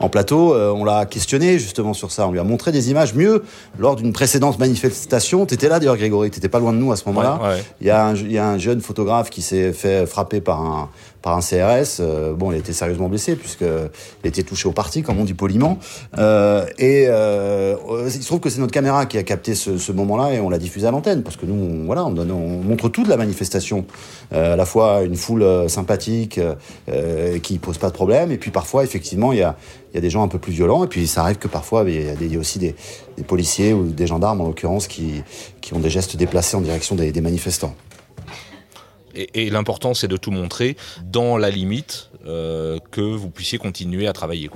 en 0.05 0.09
plateau, 0.09 0.55
on 0.55 0.85
l'a 0.85 1.05
questionné 1.05 1.59
justement 1.59 1.93
sur 1.93 2.11
ça. 2.11 2.27
On 2.27 2.31
lui 2.31 2.39
a 2.39 2.43
montré 2.43 2.71
des 2.71 2.91
images 2.91 3.13
mieux 3.15 3.43
lors 3.79 3.95
d'une 3.95 4.13
précédente 4.13 4.59
manifestation. 4.59 5.45
T'étais 5.45 5.67
là 5.67 5.79
d'ailleurs, 5.79 5.97
Grégory. 5.97 6.29
T'étais 6.29 6.49
pas 6.49 6.59
loin 6.59 6.73
de 6.73 6.77
nous 6.77 6.91
à 6.91 6.95
ce 6.95 7.03
moment-là. 7.07 7.39
Il 7.81 7.87
y, 7.87 7.89
il 7.89 8.31
y 8.31 8.37
a 8.37 8.47
un 8.47 8.57
jeune 8.57 8.81
photographe 8.81 9.29
qui 9.29 9.41
s'est 9.41 9.73
fait 9.73 10.05
frapper 10.05 10.41
par 10.41 10.61
un 10.61 10.89
par 11.25 11.35
un 11.35 11.41
CRS. 11.41 11.97
Euh, 12.01 12.33
bon, 12.33 12.51
il 12.51 12.59
était 12.59 12.71
sérieusement 12.71 13.09
blessé 13.09 13.35
puisqu'il 13.35 14.27
était 14.27 14.43
touché 14.43 14.69
au 14.69 14.71
parti, 14.71 15.01
comme 15.01 15.19
on 15.19 15.23
dit 15.23 15.33
poliment. 15.33 15.79
Euh, 16.19 16.67
et 16.77 17.07
euh, 17.07 17.75
il 18.05 18.11
se 18.11 18.27
trouve 18.27 18.39
que 18.39 18.51
c'est 18.51 18.59
notre 18.59 18.71
caméra 18.71 19.07
qui 19.07 19.17
a 19.17 19.23
capté 19.23 19.55
ce, 19.55 19.91
moment-là 19.91 20.33
et 20.33 20.39
on 20.39 20.51
l'a 20.51 20.59
diffusé 20.59 20.85
à 20.85 20.91
l'antenne 20.91 21.23
parce 21.23 21.35
que 21.35 21.47
nous, 21.47 21.85
voilà, 21.87 22.05
on, 22.05 22.15
on 22.15 22.63
montre 22.63 22.89
toute 22.89 23.07
la 23.07 23.17
manifestation, 23.17 23.85
euh, 24.33 24.53
à 24.53 24.55
la 24.55 24.65
fois 24.65 25.01
une 25.01 25.15
foule 25.15 25.41
euh, 25.41 25.67
sympathique 25.67 26.39
euh, 26.89 27.39
qui 27.39 27.57
pose 27.57 27.79
pas 27.79 27.87
de 27.87 27.93
problème, 27.93 28.31
et 28.31 28.37
puis 28.37 28.51
parfois 28.51 28.83
effectivement 28.83 29.33
il 29.33 29.39
y 29.39 29.41
a, 29.41 29.55
il 29.95 30.01
des 30.01 30.11
gens 30.11 30.21
un 30.21 30.27
peu 30.27 30.37
plus 30.37 30.51
violents, 30.51 30.83
et 30.83 30.87
puis 30.87 31.07
ça 31.07 31.21
arrive 31.21 31.37
que 31.37 31.47
parfois 31.47 31.85
il 31.87 32.05
y 32.05 32.09
a, 32.09 32.13
il 32.21 32.37
aussi 32.37 32.59
des, 32.59 32.75
policiers 33.27 33.73
ou 33.73 33.85
des 33.85 34.05
gendarmes 34.05 34.41
en 34.41 34.45
l'occurrence 34.45 34.87
qui, 34.87 35.23
qui 35.61 35.73
ont 35.73 35.79
des 35.79 35.89
gestes 35.89 36.17
déplacés 36.17 36.55
en 36.55 36.61
direction 36.61 36.95
des 36.95 37.21
manifestants. 37.21 37.73
Et, 39.15 39.49
l'important, 39.49 39.93
c'est 39.93 40.07
de 40.07 40.17
tout 40.17 40.31
montrer 40.31 40.75
dans 41.03 41.37
la 41.37 41.49
limite 41.49 42.09
euh, 42.25 42.79
que 42.91 43.01
vous 43.01 43.29
puissiez 43.29 43.57
continuer 43.57 44.07
à 44.07 44.13
travailler. 44.13 44.49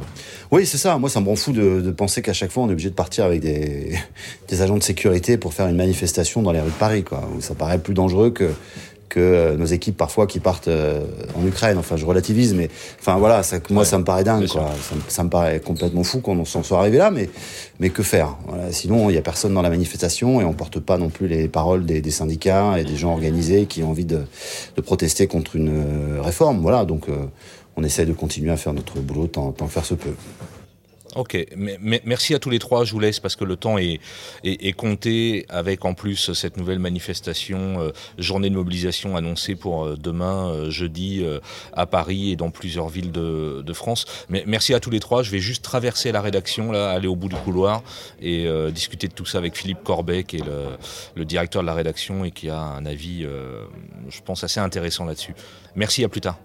Oui, 0.51 0.65
c'est 0.65 0.77
ça. 0.77 0.97
Moi, 0.97 1.09
ça 1.09 1.21
me 1.21 1.27
rend 1.27 1.35
fou 1.35 1.51
de, 1.51 1.91
penser 1.91 2.21
qu'à 2.21 2.33
chaque 2.33 2.51
fois, 2.51 2.63
on 2.63 2.69
est 2.69 2.73
obligé 2.73 2.89
de 2.89 2.95
partir 2.95 3.25
avec 3.25 3.41
des, 3.41 3.97
des, 4.47 4.61
agents 4.61 4.77
de 4.77 4.83
sécurité 4.83 5.37
pour 5.37 5.53
faire 5.53 5.67
une 5.67 5.75
manifestation 5.75 6.41
dans 6.41 6.51
les 6.51 6.61
rues 6.61 6.71
de 6.71 6.73
Paris. 6.73 7.03
Quoi. 7.03 7.27
Ça 7.39 7.55
paraît 7.55 7.79
plus 7.79 7.93
dangereux 7.93 8.31
que, 8.31 8.51
que 9.09 9.19
euh, 9.19 9.57
nos 9.57 9.65
équipes 9.65 9.97
parfois 9.97 10.27
qui 10.27 10.39
partent 10.39 10.67
euh, 10.67 11.01
en 11.35 11.45
Ukraine. 11.45 11.77
Enfin, 11.77 11.97
je 11.97 12.05
relativise, 12.05 12.53
mais 12.53 12.69
enfin 12.99 13.17
voilà, 13.17 13.43
ça, 13.43 13.57
moi, 13.69 13.81
ouais, 13.81 13.85
ça 13.85 13.97
me 13.97 14.03
paraît 14.03 14.23
dingue. 14.23 14.47
Quoi. 14.47 14.69
Ça, 14.81 14.95
ça, 15.07 15.23
me 15.23 15.29
paraît 15.29 15.59
complètement 15.59 16.03
fou 16.03 16.21
qu'on 16.21 16.45
s'en 16.45 16.63
soit 16.63 16.79
arrivé 16.79 16.97
là, 16.97 17.11
mais, 17.11 17.29
mais 17.79 17.89
que 17.89 18.03
faire 18.03 18.37
voilà. 18.47 18.71
Sinon, 18.71 19.09
il 19.09 19.13
n'y 19.13 19.19
a 19.19 19.21
personne 19.21 19.53
dans 19.53 19.61
la 19.61 19.69
manifestation 19.69 20.39
et 20.39 20.45
on 20.45 20.53
porte 20.53 20.79
pas 20.79 20.97
non 20.97 21.09
plus 21.09 21.27
les 21.27 21.47
paroles 21.47 21.85
des, 21.85 22.01
des 22.01 22.11
syndicats 22.11 22.77
et 22.79 22.83
des 22.83 22.95
gens 22.95 23.11
organisés 23.11 23.65
qui 23.65 23.83
ont 23.83 23.89
envie 23.89 24.05
de, 24.05 24.21
de 24.75 24.81
protester 24.81 25.27
contre 25.27 25.55
une 25.55 25.69
euh, 25.69 26.21
réforme. 26.21 26.59
Voilà, 26.59 26.85
donc 26.85 27.09
euh, 27.09 27.15
on 27.75 27.83
essaie 27.83 28.05
de 28.05 28.13
continuer 28.13 28.51
à 28.51 28.57
faire 28.57 28.73
notre 28.73 28.99
boulot 28.99 29.27
tant, 29.27 29.51
tant 29.51 29.67
faire 29.67 29.85
se 29.85 29.95
peut. 29.95 30.15
Ok, 31.15 31.37
mais, 31.55 31.79
merci 32.05 32.35
à 32.35 32.39
tous 32.39 32.51
les 32.51 32.59
trois. 32.59 32.83
Je 32.83 32.91
vous 32.91 32.99
laisse 32.99 33.19
parce 33.19 33.35
que 33.35 33.43
le 33.43 33.55
temps 33.55 33.77
est, 33.77 33.99
compté 34.73 35.45
avec 35.49 35.83
en 35.85 35.93
plus 35.93 36.33
cette 36.33 36.57
nouvelle 36.57 36.79
manifestation, 36.79 37.81
euh, 37.81 37.91
journée 38.19 38.49
de 38.49 38.55
mobilisation 38.55 39.15
annoncée 39.15 39.55
pour 39.55 39.85
euh, 39.85 39.95
demain, 39.97 40.49
euh, 40.49 40.69
jeudi, 40.69 41.25
à 41.73 41.85
Paris 41.85 42.31
et 42.31 42.35
dans 42.35 42.51
plusieurs 42.51 42.89
villes 42.89 43.11
de, 43.11 43.73
France. 43.73 44.05
Mais 44.29 44.43
merci 44.45 44.73
à 44.73 44.79
tous 44.79 44.89
les 44.89 44.99
trois. 44.99 45.23
Je 45.23 45.31
vais 45.31 45.39
juste 45.39 45.63
traverser 45.63 46.11
la 46.11 46.21
rédaction, 46.21 46.71
là, 46.71 46.89
aller 46.89 47.07
au 47.07 47.15
bout 47.15 47.29
du 47.29 47.35
couloir 47.35 47.81
et 48.21 48.47
discuter 48.71 49.07
de 49.07 49.13
tout 49.13 49.25
ça 49.25 49.37
avec 49.37 49.55
Philippe 49.55 49.83
Corbet, 49.83 50.23
qui 50.23 50.37
est 50.37 50.45
le, 50.45 50.65
le, 51.15 51.25
directeur 51.25 51.61
de 51.61 51.67
la 51.67 51.73
rédaction 51.73 52.25
et 52.25 52.31
qui 52.31 52.49
a 52.49 52.59
un 52.59 52.85
avis, 52.85 53.25
je 54.09 54.21
pense, 54.25 54.43
assez 54.43 54.59
intéressant 54.59 55.05
là-dessus. 55.05 55.35
Merci, 55.75 56.03
à 56.03 56.09
plus 56.09 56.21
tard. 56.21 56.39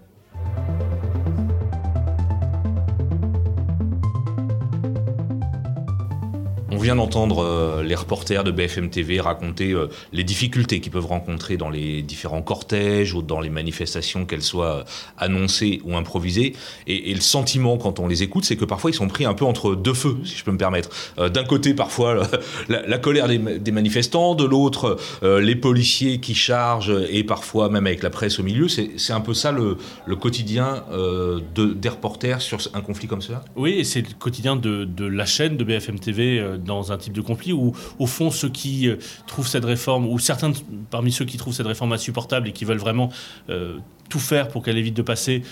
Vient 6.85 6.95
d'entendre 6.95 7.43
euh, 7.43 7.83
les 7.83 7.95
reporters 7.95 8.43
de 8.43 8.51
BFM 8.51 8.91
TV 8.91 9.19
raconter 9.19 9.71
euh, 9.71 9.87
les 10.13 10.23
difficultés 10.23 10.79
qu'ils 10.81 10.91
peuvent 10.91 11.07
rencontrer 11.07 11.57
dans 11.57 11.71
les 11.71 12.03
différents 12.03 12.43
cortèges 12.43 13.15
ou 13.15 13.23
dans 13.23 13.41
les 13.41 13.49
manifestations, 13.49 14.25
qu'elles 14.25 14.43
soient 14.43 14.85
annoncées 15.17 15.81
ou 15.83 15.95
improvisées. 15.97 16.53
Et, 16.87 17.13
le 17.13 17.21
sentiment, 17.21 17.77
quand 17.77 17.99
on 17.99 18.07
les 18.07 18.23
écoute, 18.23 18.45
c'est 18.45 18.55
que 18.55 18.65
parfois 18.65 18.91
ils 18.91 18.95
sont 18.95 19.07
pris 19.07 19.25
un 19.25 19.33
peu 19.33 19.45
entre 19.45 19.75
deux 19.75 19.93
feux, 19.93 20.17
si 20.23 20.37
je 20.37 20.43
peux 20.43 20.51
me 20.51 20.57
permettre. 20.57 20.89
Euh, 21.17 21.29
D'un 21.29 21.43
côté, 21.43 21.73
parfois, 21.73 22.27
la, 22.69 22.97
colère 22.97 23.27
des, 23.27 23.71
manifestants, 23.71 24.35
de 24.35 24.43
l'autre, 24.43 24.97
euh, 25.23 25.39
les 25.41 25.55
policiers 25.55 26.19
qui 26.19 26.35
chargent, 26.35 26.93
et 27.09 27.23
parfois 27.23 27.69
même 27.69 27.87
avec 27.87 28.03
la 28.03 28.09
presse 28.09 28.39
au 28.39 28.43
milieu. 28.43 28.67
C'est 28.67 29.13
un 29.13 29.21
peu 29.21 29.33
ça 29.33 29.51
le, 29.51 29.77
quotidien 30.15 30.83
euh, 30.91 31.39
de, 31.55 31.73
des 31.73 31.89
reporters 31.89 32.41
sur 32.41 32.59
un 32.73 32.81
conflit 32.81 33.07
comme 33.07 33.21
ça 33.21 33.43
Oui, 33.55 33.83
c'est 33.83 34.01
le 34.01 34.13
quotidien 34.17 34.55
de, 34.55 34.87
la 35.05 35.25
chaîne 35.25 35.57
de 35.57 35.63
BFM 35.63 35.99
TV 35.99 36.43
un 36.91 36.97
type 36.97 37.13
de 37.13 37.21
conflit 37.21 37.53
où, 37.53 37.73
au 37.99 38.07
fond, 38.07 38.31
ceux 38.31 38.49
qui 38.49 38.87
euh, 38.87 38.97
trouvent 39.27 39.47
cette 39.47 39.65
réforme, 39.65 40.07
ou 40.07 40.19
certains 40.19 40.51
parmi 40.89 41.11
ceux 41.11 41.25
qui 41.25 41.37
trouvent 41.37 41.53
cette 41.53 41.67
réforme 41.67 41.93
insupportable 41.93 42.49
et 42.49 42.51
qui 42.51 42.65
veulent 42.65 42.77
vraiment 42.77 43.09
euh, 43.49 43.77
tout 44.09 44.19
faire 44.19 44.47
pour 44.47 44.63
qu'elle 44.63 44.77
évite 44.77 44.95
de 44.95 45.01
passer, 45.01 45.43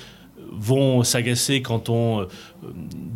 vont 0.52 1.04
s'agacer 1.04 1.62
quand 1.62 1.90
on 1.90 2.22
euh, 2.22 2.26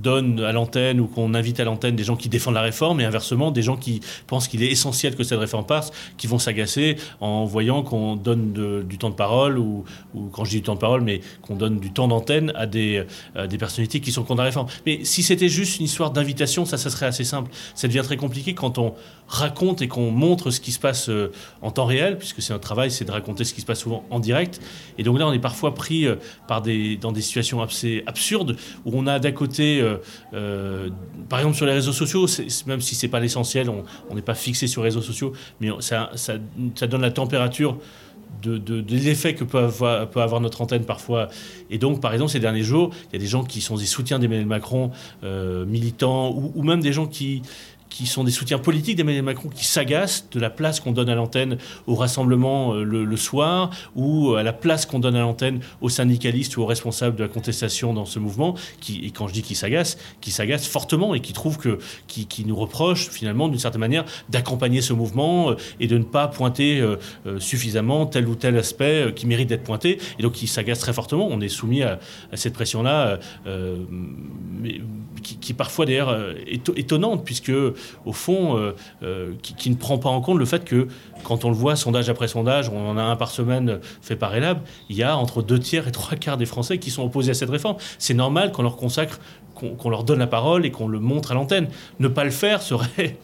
donne 0.01 0.39
à 0.41 0.51
l'antenne 0.51 0.99
ou 0.99 1.07
qu'on 1.07 1.33
invite 1.33 1.59
à 1.59 1.63
l'antenne 1.63 1.95
des 1.95 2.03
gens 2.03 2.15
qui 2.15 2.29
défendent 2.29 2.53
la 2.53 2.61
réforme 2.61 3.01
et 3.01 3.05
inversement 3.05 3.51
des 3.51 3.61
gens 3.61 3.77
qui 3.77 4.01
pensent 4.27 4.47
qu'il 4.47 4.63
est 4.63 4.71
essentiel 4.71 5.15
que 5.15 5.23
cette 5.23 5.39
réforme 5.39 5.65
passe, 5.65 5.91
qui 6.17 6.27
vont 6.27 6.39
s'agacer 6.39 6.97
en 7.19 7.45
voyant 7.45 7.83
qu'on 7.83 8.15
donne 8.15 8.83
du 8.87 8.97
temps 8.97 9.09
de 9.09 9.15
parole 9.15 9.57
ou, 9.57 9.85
quand 10.31 10.45
je 10.45 10.51
dis 10.51 10.55
du 10.57 10.63
temps 10.63 10.75
de 10.75 10.79
parole, 10.79 11.01
mais 11.01 11.21
qu'on 11.41 11.55
donne 11.55 11.79
du 11.79 11.91
temps 11.91 12.07
d'antenne 12.07 12.51
à 12.55 12.65
des, 12.65 13.05
personnalités 13.59 13.99
qui 13.99 14.11
sont 14.11 14.23
contre 14.23 14.39
la 14.39 14.45
réforme. 14.45 14.67
Mais 14.85 15.03
si 15.03 15.23
c'était 15.23 15.49
juste 15.49 15.79
une 15.79 15.85
histoire 15.85 16.11
d'invitation, 16.11 16.65
ça, 16.65 16.77
ça 16.77 16.89
serait 16.89 17.07
assez 17.07 17.23
simple. 17.23 17.51
Ça 17.75 17.87
devient 17.87 18.03
très 18.03 18.17
compliqué 18.17 18.53
quand 18.53 18.77
on 18.77 18.93
raconte 19.27 19.81
et 19.81 19.87
qu'on 19.87 20.11
montre 20.11 20.51
ce 20.51 20.61
qui 20.61 20.71
se 20.71 20.79
passe 20.79 21.09
euh, 21.09 21.31
en 21.61 21.71
temps 21.71 21.85
réel, 21.85 22.17
puisque 22.17 22.41
c'est 22.41 22.53
un 22.53 22.59
travail, 22.59 22.91
c'est 22.91 23.03
de 23.03 23.11
raconter 23.11 23.43
ce 23.43 23.53
qui 23.53 23.61
se 23.61 23.65
passe 23.65 23.79
souvent 23.79 24.05
en 24.09 24.19
direct. 24.19 24.61
Et 24.97 25.03
donc 25.03 25.19
là, 25.19 25.27
on 25.27 25.33
est 25.33 25.39
parfois 25.39 25.73
pris 25.73 26.05
euh, 26.05 26.15
dans 26.47 27.11
des 27.11 27.21
situations 27.21 27.61
assez 27.61 28.03
absurdes 28.05 28.55
où 28.85 28.91
on 28.93 29.05
a 29.07 29.19
d'un 29.19 29.31
côté, 29.37 29.79
euh, 29.79 29.97
euh, 30.33 30.89
par 31.29 31.39
exemple 31.39 31.55
sur 31.55 31.65
les 31.65 31.73
réseaux 31.73 31.93
sociaux, 31.93 32.25
même 32.65 32.81
si 32.81 32.95
c'est 32.95 33.07
pas 33.07 33.19
l'essentiel, 33.19 33.69
on 33.69 34.15
n'est 34.15 34.21
pas 34.21 34.35
fixé 34.35 34.67
sur 34.67 34.81
les 34.81 34.89
réseaux 34.89 35.01
sociaux, 35.01 35.33
mais 35.61 35.69
ça, 35.79 36.11
ça, 36.15 36.37
donne 36.87 37.01
la 37.01 37.11
température 37.11 37.77
de, 38.41 38.83
l'effet 38.89 39.33
que 39.33 39.43
peut 39.43 39.57
avoir, 39.57 40.41
notre 40.41 40.61
antenne 40.61 40.83
parfois. 40.83 41.29
Et 41.69 41.77
donc, 41.77 42.01
par 42.01 42.13
exemple, 42.13 42.31
ces 42.31 42.39
derniers 42.39 42.63
jours, 42.63 42.91
il 43.09 43.13
y 43.13 43.15
a 43.15 43.19
des 43.19 43.27
gens 43.27 43.43
qui 43.43 43.61
sont 43.61 43.75
des 43.75 43.85
soutiens 43.85 44.19
d'Emmanuel 44.19 44.45
Macron, 44.45 44.91
euh, 45.23 45.65
militants, 45.65 46.33
ou, 46.35 46.63
même 46.63 46.81
des 46.81 46.93
gens 46.93 47.07
qui, 47.07 47.41
qui 47.89 48.05
sont 48.05 48.23
des 48.23 48.31
soutiens 48.31 48.59
politiques 48.59 48.95
d'Emmanuel 48.95 49.23
Macron 49.23 49.49
qui 49.49 49.65
s'agacent 49.65 50.29
de 50.31 50.39
la 50.39 50.49
place 50.49 50.79
qu'on 50.79 50.91
donne 50.91 51.09
à 51.09 51.15
l'antenne 51.15 51.57
au 51.87 51.95
rassemblement 51.95 52.73
euh, 52.73 52.83
le, 52.83 53.17
soir 53.17 53.71
ou 53.95 54.35
à 54.35 54.43
la 54.43 54.53
place 54.53 54.85
qu'on 54.85 54.99
donne 54.99 55.15
à 55.15 55.21
l'antenne 55.21 55.59
aux 55.81 55.89
syndicalistes 55.89 56.57
ou 56.57 56.61
aux 56.61 56.65
responsables 56.65 57.15
de 57.15 57.23
la 57.23 57.29
contestation 57.29 57.93
dans 57.93 58.05
ce 58.05 58.19
mouvement 58.19 58.55
qui, 58.79 59.05
et 59.05 59.11
quand 59.11 59.27
je 59.27 59.33
dis 59.33 59.41
qui 59.41 59.55
s'agacent, 59.55 59.97
qui 60.21 60.31
s'agacent 60.31 60.67
fortement 60.67 61.15
et 61.15 61.21
qui 61.21 61.33
trouvent 61.33 61.57
que 61.57 61.79
qui, 62.07 62.45
nous 62.45 62.55
reprochent 62.55 63.09
finalement 63.09 63.47
d'une 63.47 63.59
certaine 63.59 63.81
manière 63.81 64.05
d'accompagner 64.29 64.81
ce 64.81 64.93
mouvement 64.93 65.51
euh, 65.51 65.55
et 65.79 65.87
de 65.87 65.97
ne 65.97 66.03
pas 66.03 66.27
pointer 66.27 66.79
euh, 66.79 66.97
suffisamment 67.39 68.05
tel 68.05 68.27
ou 68.27 68.35
tel 68.35 68.57
aspect 68.57 69.13
qui 69.15 69.25
mérite 69.25 69.49
d'être 69.49 69.63
pointé 69.63 69.99
et 70.19 70.23
donc 70.23 70.33
qui 70.33 70.47
s'agacent 70.47 70.79
très 70.79 70.93
fortement. 70.93 71.27
On 71.29 71.41
est 71.41 71.49
soumis 71.49 71.83
à, 71.83 71.99
cette 72.33 72.53
pression-là 72.53 73.19
euh, 73.47 73.77
qui, 75.23 75.53
parfois 75.53 75.85
d'ailleurs 75.85 76.15
est 76.45 76.69
étonnante 76.75 77.25
puisque 77.25 77.51
au 78.05 78.13
fond, 78.13 78.57
euh, 78.57 78.75
euh, 79.03 79.33
qui, 79.41 79.69
ne 79.69 79.75
prend 79.75 79.97
pas 79.97 80.09
en 80.09 80.21
compte 80.21 80.37
le 80.37 80.45
fait 80.45 80.63
que, 80.63 80.87
quand 81.23 81.45
on 81.45 81.49
le 81.49 81.55
voit, 81.55 81.75
sondage 81.75 82.09
après 82.09 82.27
sondage, 82.27 82.69
on 82.69 82.89
en 82.89 82.97
a 82.97 83.03
un 83.03 83.15
par 83.15 83.29
semaine 83.29 83.79
fait 84.01 84.15
par 84.15 84.35
Elab, 84.35 84.59
il 84.89 84.95
y 84.95 85.03
a 85.03 85.17
entre 85.17 85.41
deux 85.41 85.59
tiers 85.59 85.87
et 85.87 85.91
trois 85.91 86.17
quarts 86.17 86.37
des 86.37 86.45
Français 86.45 86.77
qui 86.77 86.91
sont 86.91 87.03
opposés 87.03 87.31
à 87.31 87.33
cette 87.33 87.49
réforme. 87.49 87.77
C'est 87.99 88.13
normal 88.13 88.51
qu'on 88.51 88.63
leur 88.63 88.77
consacre, 88.77 89.19
qu'on 89.55 89.75
qu 89.75 89.89
leur 89.89 90.03
donne 90.03 90.19
la 90.19 90.27
parole 90.27 90.65
et 90.65 90.71
qu'on 90.71 90.87
le 90.87 90.99
montre 90.99 91.31
à 91.31 91.35
l'antenne. 91.35 91.67
Ne 91.99 92.07
pas 92.07 92.23
le 92.23 92.31
faire 92.31 92.61
serait 92.61 93.17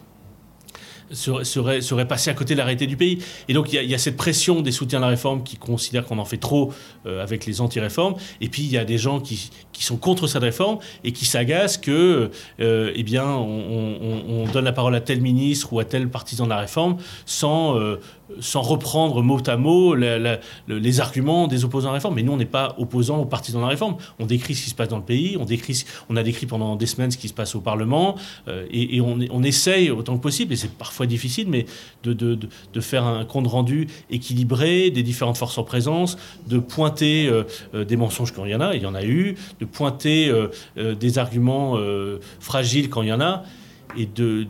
serait, 1.14 2.08
passé 2.08 2.30
à 2.30 2.34
côté 2.34 2.54
de 2.54 2.58
la 2.58 2.64
réalité 2.64 2.86
du 2.86 2.96
pays. 2.96 3.18
Et 3.48 3.54
donc 3.54 3.72
il 3.72 3.82
y, 3.82 3.94
a 3.94 3.98
cette 3.98 4.16
pression 4.16 4.60
des 4.60 4.72
soutiens 4.72 4.98
de 4.98 5.04
la 5.04 5.10
réforme 5.10 5.42
qui 5.42 5.56
considèrent 5.56 6.04
qu'on 6.04 6.18
en 6.18 6.24
fait 6.24 6.38
trop 6.38 6.72
euh, 7.06 7.22
avec 7.22 7.46
les 7.46 7.60
anti-réformes. 7.60 8.14
Et 8.40 8.48
puis 8.48 8.62
il 8.62 8.70
y 8.70 8.78
a 8.78 8.84
des 8.84 8.98
gens 8.98 9.20
qui, 9.20 9.50
sont 9.78 9.96
contre 9.96 10.26
cette 10.26 10.42
réforme 10.42 10.78
et 11.02 11.12
qui 11.12 11.26
s'agacent 11.26 11.78
que, 11.78 12.30
euh, 12.60 12.92
eh 12.94 13.02
bien, 13.02 13.26
on, 13.26 13.42
on, 14.00 14.22
on, 14.28 14.46
donne 14.46 14.64
la 14.64 14.72
parole 14.72 14.94
à 14.94 15.00
tel 15.00 15.20
ministre 15.20 15.72
ou 15.72 15.80
à 15.80 15.84
tel 15.84 16.08
partisan 16.08 16.44
de 16.44 16.50
la 16.50 16.58
réforme 16.58 16.96
sans 17.26 17.78
euh, 17.78 18.00
sans 18.40 18.62
reprendre 18.62 19.22
mot 19.22 19.40
à 19.46 19.56
mot 19.56 19.94
les 19.94 21.00
arguments 21.00 21.46
des 21.46 21.64
opposants 21.64 21.88
à 21.88 21.92
la 21.92 21.94
réforme. 21.94 22.14
Mais 22.14 22.22
nous, 22.22 22.32
on 22.32 22.36
n'est 22.36 22.44
pas 22.44 22.74
opposants 22.78 23.18
aux 23.18 23.26
partisans 23.26 23.60
de 23.60 23.66
la 23.66 23.70
réforme. 23.70 23.96
On 24.18 24.26
décrit 24.26 24.54
ce 24.54 24.62
qui 24.64 24.70
se 24.70 24.74
passe 24.74 24.88
dans 24.88 24.98
le 24.98 25.04
pays, 25.04 25.36
on, 25.38 25.44
décrit, 25.44 25.84
on 26.08 26.16
a 26.16 26.22
décrit 26.22 26.46
pendant 26.46 26.76
des 26.76 26.86
semaines 26.86 27.10
ce 27.10 27.18
qui 27.18 27.28
se 27.28 27.34
passe 27.34 27.54
au 27.54 27.60
Parlement, 27.60 28.16
euh, 28.48 28.66
et, 28.70 29.00
on, 29.00 29.42
essaye 29.42 29.90
autant 29.90 30.16
que 30.16 30.22
possible, 30.22 30.52
et 30.52 30.56
c'est 30.56 30.70
parfois 30.70 31.06
difficile, 31.06 31.48
mais 31.48 31.66
de, 32.02 32.38
faire 32.80 33.04
un 33.04 33.24
compte 33.24 33.46
rendu 33.46 33.88
équilibré 34.10 34.90
des 34.90 35.02
différentes 35.02 35.36
forces 35.36 35.58
en 35.58 35.64
présence, 35.64 36.16
de 36.48 36.58
pointer 36.58 37.26
euh, 37.26 37.44
euh, 37.74 37.84
des 37.84 37.96
mensonges 37.96 38.32
quand 38.32 38.44
il 38.44 38.52
y 38.52 38.54
en 38.54 38.60
a, 38.60 38.74
il 38.74 38.82
y 38.82 38.86
en 38.86 38.94
a 38.94 39.04
eu, 39.04 39.36
de 39.60 39.64
pointer 39.64 40.32
des 40.76 41.18
arguments 41.18 41.76
fragiles 42.40 42.88
quand 42.88 43.02
il 43.02 43.08
y 43.08 43.12
en 43.12 43.20
a 43.20 43.44
et 43.96 44.06
de, 44.06 44.46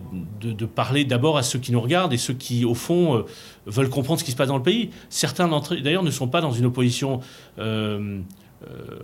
parler 0.66 1.04
d'abord 1.04 1.36
à 1.36 1.42
ceux 1.42 1.58
qui 1.58 1.72
nous 1.72 1.80
regardent 1.80 2.12
et 2.12 2.18
ceux 2.18 2.34
qui, 2.34 2.64
au 2.64 2.74
fond, 2.74 3.16
euh, 3.16 3.22
veulent 3.66 3.90
comprendre 3.90 4.20
ce 4.20 4.24
qui 4.24 4.30
se 4.30 4.36
passe 4.36 4.48
dans 4.48 4.56
le 4.56 4.62
pays. 4.62 4.90
Certains 5.08 5.48
d'entre 5.48 5.74
eux, 5.74 5.80
d'ailleurs, 5.80 6.02
ne 6.02 6.10
sont 6.10 6.28
pas 6.28 6.40
dans 6.40 6.52
une 6.52 6.66
opposition 6.66 7.20
euh, 7.58 8.20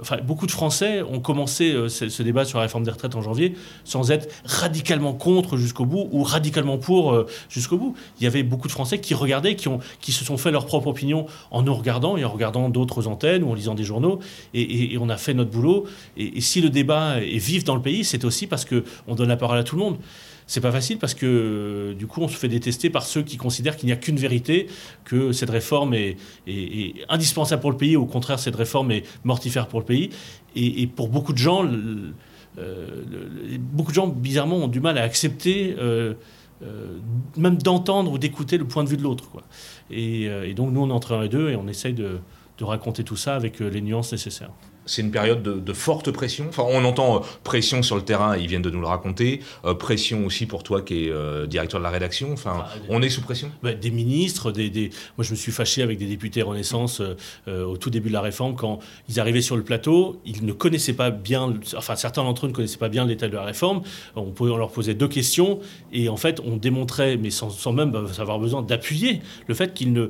enfin, 0.01 0.17
beaucoup 0.23 0.47
de 0.47 0.51
Français 0.51 1.03
ont 1.03 1.21
commencé 1.21 1.77
ce, 1.89 2.09
ce, 2.09 2.23
débat 2.23 2.45
sur 2.45 2.59
la 2.59 2.63
réforme 2.63 2.85
des 2.85 2.91
retraites 2.91 3.15
en 3.15 3.21
janvier 3.21 3.55
sans 3.85 4.11
être 4.11 4.29
radicalement 4.45 5.13
contre 5.13 5.57
jusqu'au 5.57 5.85
bout 5.85 6.09
ou 6.13 6.23
radicalement 6.23 6.79
pour 6.79 7.27
jusqu'au 7.49 7.77
bout. 7.77 7.95
Il 8.19 8.25
y 8.25 8.27
avait 8.27 8.43
beaucoup 8.43 8.69
de 8.69 8.73
Français 8.73 9.01
qui 9.01 9.13
regardaient, 9.13 9.57
qui, 9.57 9.69
ont, 9.69 9.81
qui 10.01 10.13
se 10.13 10.25
sont 10.25 10.39
fait 10.39 10.51
leur 10.51 10.67
propre 10.67 10.87
opinion 10.87 11.27
en 11.51 11.63
nous 11.63 11.75
regardant 11.75 12.17
et 12.17 12.25
en 12.25 12.31
regardant 12.31 12.69
d'autres 12.71 13.07
antennes 13.07 13.43
ou 13.43 13.51
en 13.51 13.55
lisant 13.55 13.75
des 13.75 13.85
journaux. 13.85 14.21
Et, 14.55 14.97
on 14.99 15.09
a 15.09 15.17
fait 15.17 15.35
notre 15.35 15.51
boulot. 15.51 15.85
Et, 16.17 16.39
et, 16.39 16.41
si 16.41 16.61
le 16.61 16.71
débat 16.71 17.21
est 17.21 17.39
vif 17.39 17.65
dans 17.65 17.75
le 17.75 17.83
pays, 17.83 18.05
c'est 18.05 18.25
aussi 18.25 18.47
parce 18.47 18.65
qu'on 18.65 19.15
donne 19.15 19.29
la 19.29 19.37
parole 19.37 19.59
à 19.59 19.65
tout 19.65 19.77
le 19.77 19.83
monde 19.83 19.99
c'est 20.51 20.61
pas 20.61 20.73
facile 20.73 20.99
parce 20.99 21.15
que 21.15 21.95
du 21.97 22.09
coup 22.09 22.23
on 22.23 22.27
se 22.27 22.37
fait 22.37 22.49
détester 22.49 22.91
par 22.91 23.05
ceux 23.05 23.23
qui 23.23 23.37
considèrent 23.37 23.77
qu'il 23.77 23.87
n'y 23.87 23.93
a 23.93 23.97
qu'une 23.97 24.17
vérité, 24.17 24.67
que 25.05 25.31
cette 25.31 25.49
réforme 25.49 25.95
est, 25.95 26.17
indispensable 27.09 27.63
pour 27.63 27.71
le 27.71 27.77
pays, 27.77 27.95
au 27.95 28.05
contraire 28.05 28.41
cette 28.41 28.57
réforme 28.57 28.91
est 28.91 29.05
mortifère 29.23 29.69
pour 29.69 29.79
le 29.79 29.87
pays. 29.87 30.11
Et, 30.57 30.89
pour 30.89 31.09
beaucoup 31.09 31.33
de 31.33 31.39
gens, 31.39 31.65
euh, 32.59 33.03
beaucoup 33.61 33.93
de 33.93 33.95
gens 33.95 34.09
bizarrement 34.09 34.57
ont 34.57 34.67
du 34.67 34.81
mal 34.81 34.99
à 34.99 35.03
accepter. 35.03 35.77
Euh, 35.79 36.15
euh, 36.63 36.99
même 37.39 37.57
d'entendre 37.57 38.13
ou 38.13 38.19
d'écouter 38.19 38.59
le 38.59 38.67
point 38.67 38.85
de 38.85 38.89
vue 38.91 38.99
de 38.99 39.03
l'autre. 39.03 39.31
Et, 39.91 40.25
et, 40.25 40.53
donc 40.53 40.73
nous, 40.73 40.83
on 40.83 40.91
est 40.91 40.93
entre 40.93 41.15
un 41.15 41.23
et 41.23 41.29
deux 41.31 41.49
et 41.49 41.57
on 41.57 41.69
essaye 41.69 41.95
de, 41.95 42.19
de 42.59 42.65
raconter 42.65 43.03
tout 43.03 43.17
ça 43.17 43.37
avec 43.37 43.61
les 43.61 43.81
nuances 43.81 44.13
nécessaires 44.13 44.51
c'est 44.91 45.03
une 45.03 45.13
période 45.13 45.43
de, 45.43 45.73
forte 45.73 46.11
pression. 46.11 46.47
Enfin, 46.49 46.65
on 46.67 46.85
entend 46.85 47.19
euh, 47.19 47.21
pression 47.45 47.83
sur 47.83 47.95
le 47.95 48.03
terrain, 48.03 48.37
ils 48.37 48.49
viennent 48.49 48.61
de 48.61 48.71
nous 48.71 48.81
le 48.81 48.89
raconter. 48.89 49.41
Euh, 49.65 49.73
pression 49.73 50.27
aussi 50.27 50.47
pour 50.47 50.65
toi 50.65 50.83
qui 50.83 51.05
es 51.05 51.11
euh, 51.11 51.47
directeur 51.47 51.79
de 51.79 51.85
la 51.85 51.91
rédaction. 51.91 52.33
Enfin, 52.33 52.65
ah, 52.65 52.73
on 52.89 53.01
est 53.01 53.09
sous 53.09 53.21
pression 53.21 53.53
bah, 53.63 53.73
Des 53.73 53.93
ministres, 53.93 54.51
des, 54.51 54.91
moi 55.17 55.25
je 55.25 55.31
me 55.31 55.37
suis 55.37 55.53
fâché 55.53 55.83
avec 55.83 55.99
des 55.99 56.07
députés 56.07 56.43
Renaissance 56.43 57.03
au 57.47 57.77
tout 57.77 57.91
début 57.91 58.09
de 58.09 58.15
la 58.15 58.21
réforme 58.21 58.57
quand 58.57 58.81
ils 59.09 59.21
arrivaient 59.21 59.43
sur 59.43 59.57
le 59.57 59.63
plateau, 59.63 60.21
ils 60.25 60.45
ne 60.45 60.53
connaissaient 60.53 60.95
pas 60.95 61.11
bien, 61.11 61.55
enfin 61.77 61.95
certains 61.95 62.25
d'entre 62.25 62.47
eux 62.47 62.49
ne 62.49 62.55
connaissaient 62.55 62.79
pas 62.79 62.89
bien 62.89 63.05
l'état 63.05 63.29
de 63.29 63.35
la 63.35 63.45
réforme. 63.45 63.83
On, 64.17 64.31
pouvait, 64.31 64.51
on 64.51 64.57
leur 64.57 64.73
posait 64.73 64.95
deux 64.95 65.09
questions 65.09 65.61
et 65.93 66.09
en 66.09 66.17
fait 66.17 66.41
on 66.45 66.57
démontrait, 66.57 67.17
mais 67.17 67.31
sans, 67.31 67.51
sans 67.51 67.73
même 67.73 67.95
avoir 68.19 68.39
besoin 68.39 68.63
d'appuyer, 68.63 69.21
le 69.47 69.55
fait 69.55 69.75
qu'ils 69.75 69.93
ne 69.93 70.09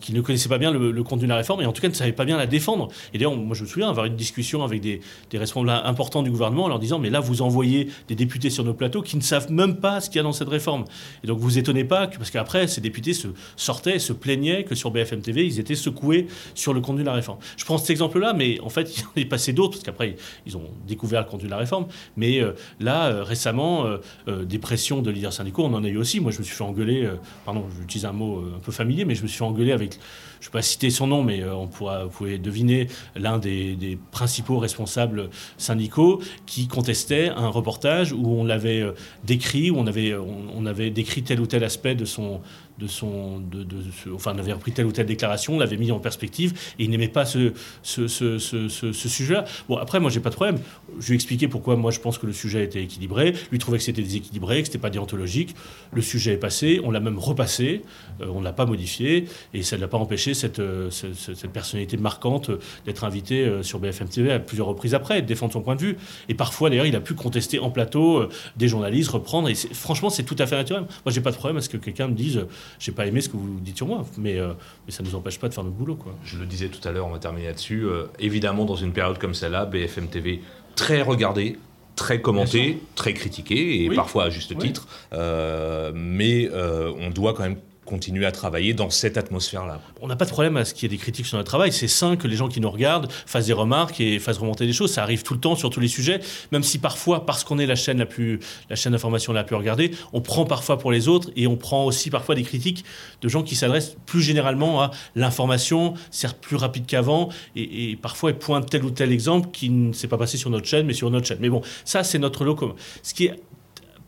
qui 0.00 0.12
ne 0.12 0.20
connaissaient 0.20 0.48
pas 0.48 0.58
bien 0.58 0.72
le, 0.72 1.02
contenu 1.02 1.24
de 1.24 1.28
la 1.28 1.36
réforme 1.36 1.62
et 1.62 1.66
en 1.66 1.72
tout 1.72 1.80
cas 1.80 1.88
ne 1.88 1.94
savaient 1.94 2.12
pas 2.12 2.24
bien 2.24 2.36
la 2.36 2.46
défendre. 2.46 2.88
Et 3.12 3.18
d'ailleurs, 3.18 3.36
moi 3.36 3.54
je 3.56 3.62
me 3.62 3.68
souviens 3.68 3.88
avoir 3.88 4.06
une 4.06 4.16
discussion 4.16 4.62
avec 4.64 4.80
des, 4.80 5.00
responsables 5.34 5.70
importants 5.84 6.22
du 6.22 6.30
gouvernement 6.30 6.64
en 6.64 6.68
leur 6.68 6.78
disant 6.78 6.98
Mais 6.98 7.10
là, 7.10 7.20
vous 7.20 7.42
envoyez 7.42 7.88
des 8.08 8.14
députés 8.14 8.50
sur 8.50 8.64
nos 8.64 8.74
plateaux 8.74 9.02
qui 9.02 9.16
ne 9.16 9.22
savent 9.22 9.50
même 9.50 9.76
pas 9.76 10.00
ce 10.00 10.08
qu'il 10.08 10.16
y 10.16 10.20
a 10.20 10.22
dans 10.22 10.32
cette 10.32 10.48
réforme. 10.48 10.84
Et 11.24 11.26
donc 11.26 11.38
vous 11.38 11.58
étonnez 11.58 11.84
pas, 11.84 12.06
que, 12.06 12.16
parce 12.16 12.30
qu'après, 12.30 12.66
ces 12.66 12.80
députés 12.80 13.14
se 13.14 13.28
sortaient, 13.56 13.98
se 13.98 14.12
plaignaient 14.12 14.64
que 14.64 14.74
sur 14.74 14.90
BFM 14.90 15.20
TV, 15.20 15.46
ils 15.46 15.58
étaient 15.60 15.74
secoués 15.74 16.26
sur 16.54 16.74
le 16.74 16.80
contenu 16.80 17.02
de 17.02 17.06
la 17.06 17.14
réforme. 17.14 17.38
Je 17.56 17.64
prends 17.64 17.78
cet 17.78 17.90
exemple-là, 17.90 18.32
mais 18.32 18.60
en 18.60 18.68
fait, 18.68 18.96
il 18.98 19.04
en 19.04 19.20
est 19.20 19.24
passé 19.24 19.52
d'autres, 19.52 19.72
parce 19.72 19.84
qu'après, 19.84 20.16
ils 20.46 20.56
ont 20.56 20.64
découvert 20.86 21.22
le 21.22 21.26
contenu 21.26 21.46
de 21.46 21.50
la 21.50 21.56
réforme. 21.56 21.86
Mais 22.16 22.40
euh, 22.40 22.52
là, 22.80 23.08
euh, 23.08 23.22
récemment, 23.22 23.86
euh, 23.86 24.44
des 24.44 24.58
pressions 24.58 25.02
de 25.02 25.10
leaders 25.10 25.32
syndicaux, 25.32 25.64
on 25.64 25.74
en 25.74 25.84
a 25.84 25.88
eu 25.88 25.96
aussi. 25.96 26.20
Moi, 26.20 26.32
je 26.32 26.38
me 26.38 26.44
suis 26.44 26.54
fait 26.54 26.64
engueuler, 26.64 27.08
pardon, 27.44 27.66
j'utilise 27.78 28.04
un 28.04 28.12
mot 28.12 28.44
un 28.56 28.60
peu 28.60 28.72
familier, 28.72 29.04
mais 29.04 29.14
je 29.14 29.22
me 29.22 29.28
suis 29.28 29.38
fait 29.38 29.44
engueuler 29.44 29.72
je 29.78 30.46
ne 30.46 30.50
vais 30.50 30.52
pas 30.52 30.62
citer 30.62 30.90
son 30.90 31.08
nom, 31.08 31.22
mais 31.22 31.42
euh, 31.42 31.54
on 31.54 31.66
pourra, 31.66 32.04
deviner 32.42 32.88
l'un 33.16 33.38
des, 33.38 33.98
principaux 34.12 34.58
responsables 34.58 35.30
syndicaux 35.56 36.20
qui 36.46 36.68
contestait 36.68 37.28
un 37.28 37.48
reportage 37.48 38.12
où 38.12 38.28
on 38.28 38.44
l'avait 38.44 38.80
euh, 38.80 38.92
décrit, 39.24 39.70
où 39.70 39.80
avait, 39.80 40.14
on 40.14 40.66
avait 40.66 40.90
décrit 40.90 41.22
tel 41.22 41.40
ou 41.40 41.46
tel 41.46 41.64
aspect 41.64 41.94
de 41.94 42.04
son, 42.04 42.40
de 42.78 42.86
son, 42.86 43.40
de, 43.40 43.62
de, 43.64 43.76
enfin, 44.14 44.36
avait 44.38 44.52
repris 44.52 44.72
telle 44.72 44.86
ou 44.86 44.92
telle 44.92 45.06
déclaration, 45.06 45.54
on 45.54 45.58
l'avait 45.58 45.76
mis 45.76 45.90
en 45.90 45.98
perspective, 45.98 46.52
et 46.78 46.84
il 46.84 46.90
n'aimait 46.90 47.08
pas 47.08 47.24
ce, 47.24 47.52
ce, 47.82 48.08
ce, 48.08 48.38
ce 48.38 49.08
sujet-là. 49.08 49.44
Bon, 49.68 49.76
après, 49.76 50.00
moi, 50.00 50.10
j'ai 50.10 50.20
pas 50.20 50.30
de 50.30 50.34
problème. 50.34 50.58
Je 50.98 51.06
lui 51.06 51.12
ai 51.12 51.16
expliqué 51.16 51.48
pourquoi 51.48 51.76
moi 51.76 51.90
je 51.90 52.00
pense 52.00 52.18
que 52.18 52.26
le 52.26 52.32
sujet 52.32 52.64
était 52.64 52.82
équilibré. 52.82 53.34
Lui 53.50 53.58
trouvait 53.58 53.78
que 53.78 53.84
c'était 53.84 54.02
déséquilibré, 54.02 54.60
que 54.60 54.66
c'était 54.66 54.78
pas 54.78 54.90
déontologique. 54.90 55.54
Le 55.92 56.02
sujet 56.02 56.34
est 56.34 56.38
passé, 56.38 56.80
on 56.84 56.90
l'a 56.90 57.00
même 57.00 57.18
repassé, 57.18 57.82
euh, 58.20 58.26
on 58.32 58.40
l'a 58.40 58.52
pas 58.52 58.66
modifié, 58.66 59.26
et 59.54 59.62
ça 59.62 59.76
ne 59.76 59.80
l'a 59.80 59.88
pas 59.88 59.98
empêché 59.98 60.34
cette, 60.34 60.58
euh, 60.60 60.90
cette, 60.90 61.50
personnalité 61.52 61.96
marquante 61.96 62.50
d'être 62.84 63.04
invité 63.04 63.44
euh, 63.44 63.62
sur 63.62 63.78
BFM 63.78 64.08
TV 64.08 64.32
à 64.32 64.38
plusieurs 64.38 64.66
reprises 64.66 64.94
après, 64.94 65.22
de 65.22 65.26
défendre 65.26 65.52
son 65.52 65.62
point 65.62 65.76
de 65.76 65.80
vue. 65.80 65.96
Et 66.28 66.34
parfois, 66.34 66.70
d'ailleurs, 66.70 66.86
il 66.86 66.96
a 66.96 67.00
pu 67.00 67.14
contester 67.14 67.58
en 67.58 67.70
plateau 67.70 68.28
des 68.56 68.68
journalistes, 68.68 69.10
reprendre. 69.10 69.48
Et 69.48 69.54
franchement, 69.54 70.10
c'est 70.10 70.24
tout 70.24 70.36
à 70.38 70.46
fait 70.46 70.56
naturel. 70.56 70.84
Moi, 71.04 71.12
j'ai 71.12 71.20
pas 71.20 71.30
de 71.30 71.36
problème 71.36 71.56
à 71.56 71.60
ce 71.60 71.68
que 71.68 71.76
quelqu'un 71.76 72.08
me 72.08 72.14
dise 72.14 72.46
j'ai 72.78 72.92
pas 72.92 73.06
aimé 73.06 73.20
ce 73.20 73.28
que 73.28 73.36
vous 73.36 73.60
dites 73.60 73.76
sur 73.76 73.86
moi, 73.86 74.04
mais, 74.16 74.38
euh, 74.38 74.52
mais 74.86 74.92
ça 74.92 75.02
ne 75.02 75.08
nous 75.08 75.14
empêche 75.14 75.38
pas 75.38 75.48
de 75.48 75.54
faire 75.54 75.64
notre 75.64 75.76
boulot. 75.76 75.96
Quoi. 75.96 76.14
Je 76.24 76.38
le 76.38 76.46
disais 76.46 76.68
tout 76.68 76.86
à 76.86 76.92
l'heure, 76.92 77.06
on 77.06 77.10
va 77.10 77.18
terminer 77.18 77.46
là-dessus. 77.46 77.84
Euh, 77.84 78.06
évidemment, 78.18 78.64
dans 78.64 78.76
une 78.76 78.92
période 78.92 79.18
comme 79.18 79.34
celle-là, 79.34 79.66
BFM 79.66 80.08
TV 80.08 80.42
très 80.76 81.02
regardé, 81.02 81.58
très 81.96 82.20
commenté, 82.20 82.80
très 82.94 83.14
critiqué, 83.14 83.84
et 83.84 83.90
parfois 83.90 84.24
à 84.24 84.30
juste 84.30 84.56
titre. 84.58 84.86
Euh, 85.12 85.92
mais 85.94 86.48
on 86.52 87.10
doit 87.10 87.34
quand 87.34 87.42
même 87.42 87.58
continuer 87.88 88.26
à 88.26 88.32
travailler 88.32 88.74
dans 88.74 88.90
cette 88.90 89.16
atmosphère-là. 89.16 89.80
On 90.02 90.08
n'a 90.08 90.16
pas 90.16 90.26
de 90.26 90.30
problème 90.30 90.58
à 90.58 90.64
ce 90.66 90.74
qu'il 90.74 90.82
y 90.82 90.86
ait 90.94 90.96
des 90.96 91.00
critiques 91.00 91.24
sur 91.24 91.38
notre 91.38 91.48
travail. 91.48 91.72
C'est 91.72 91.88
sain 91.88 92.16
que 92.16 92.28
les 92.28 92.36
gens 92.36 92.48
qui 92.48 92.60
nous 92.60 92.70
regardent 92.70 93.10
fassent 93.10 93.46
des 93.46 93.54
remarques 93.54 93.98
et 94.00 94.18
fassent 94.18 94.38
remonter 94.38 94.66
des 94.66 94.74
choses. 94.74 94.92
Ça 94.92 95.02
arrive 95.02 95.22
tout 95.22 95.32
le 95.32 95.40
temps 95.40 95.56
sur 95.56 95.70
tous 95.70 95.80
les 95.80 95.88
sujets, 95.88 96.20
même 96.52 96.62
si 96.62 96.78
parfois, 96.78 97.24
parce 97.24 97.44
qu'on 97.44 97.58
est 97.58 97.66
la 97.66 97.76
chaîne 97.76 97.98
la 97.98 98.06
plus, 98.06 98.40
la 98.68 98.76
chaîne 98.76 98.92
d'information 98.92 99.32
la 99.32 99.42
plus 99.42 99.56
regardée, 99.56 99.92
on 100.12 100.20
prend 100.20 100.44
parfois 100.44 100.78
pour 100.78 100.92
les 100.92 101.08
autres 101.08 101.30
et 101.34 101.46
on 101.46 101.56
prend 101.56 101.86
aussi 101.86 102.10
parfois 102.10 102.34
des 102.34 102.42
critiques 102.42 102.84
de 103.22 103.28
gens 103.28 103.42
qui 103.42 103.56
s'adressent 103.56 103.96
plus 104.04 104.20
généralement 104.20 104.82
à 104.82 104.90
l'information, 105.16 105.94
certes 106.10 106.38
plus 106.40 106.56
rapide 106.56 106.84
qu'avant, 106.86 107.30
et, 107.56 107.96
parfois 108.00 108.30
ils 108.30 108.36
pointent 108.36 108.68
tel 108.68 108.84
ou 108.84 108.90
tel 108.90 109.12
exemple 109.12 109.48
qui 109.50 109.70
ne 109.70 109.92
s'est 109.94 110.08
pas 110.08 110.18
passé 110.18 110.36
sur 110.36 110.50
notre 110.50 110.66
chaîne, 110.66 110.86
mais 110.86 110.92
sur 110.92 111.10
notre 111.10 111.26
chaîne. 111.26 111.38
Mais 111.40 111.48
bon, 111.48 111.62
ça 111.86 112.04
c'est 112.04 112.18
notre 112.18 112.44
lot 112.44 112.54
commun. 112.54 112.74
Ce 113.02 113.14
qui 113.14 113.26
est 113.26 113.34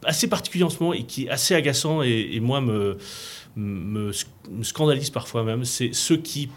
assez 0.05 0.29
particulier 0.29 0.65
en 0.65 0.71
ce 0.71 0.79
moment 0.81 0.95
et 0.95 1.05
qui 1.05 1.27
est 1.27 1.31
assez 1.31 1.55
agaçant 1.55 2.03
et, 2.03 2.31
et 2.33 2.41
moi 2.41 2.61
me 2.61 2.99
me, 3.57 4.13
scandalise 4.63 5.11
parfois 5.11 5.45
même, 5.45 5.65
c'est 5.65 5.91
ceux 5.93 6.17
qui 6.17 6.49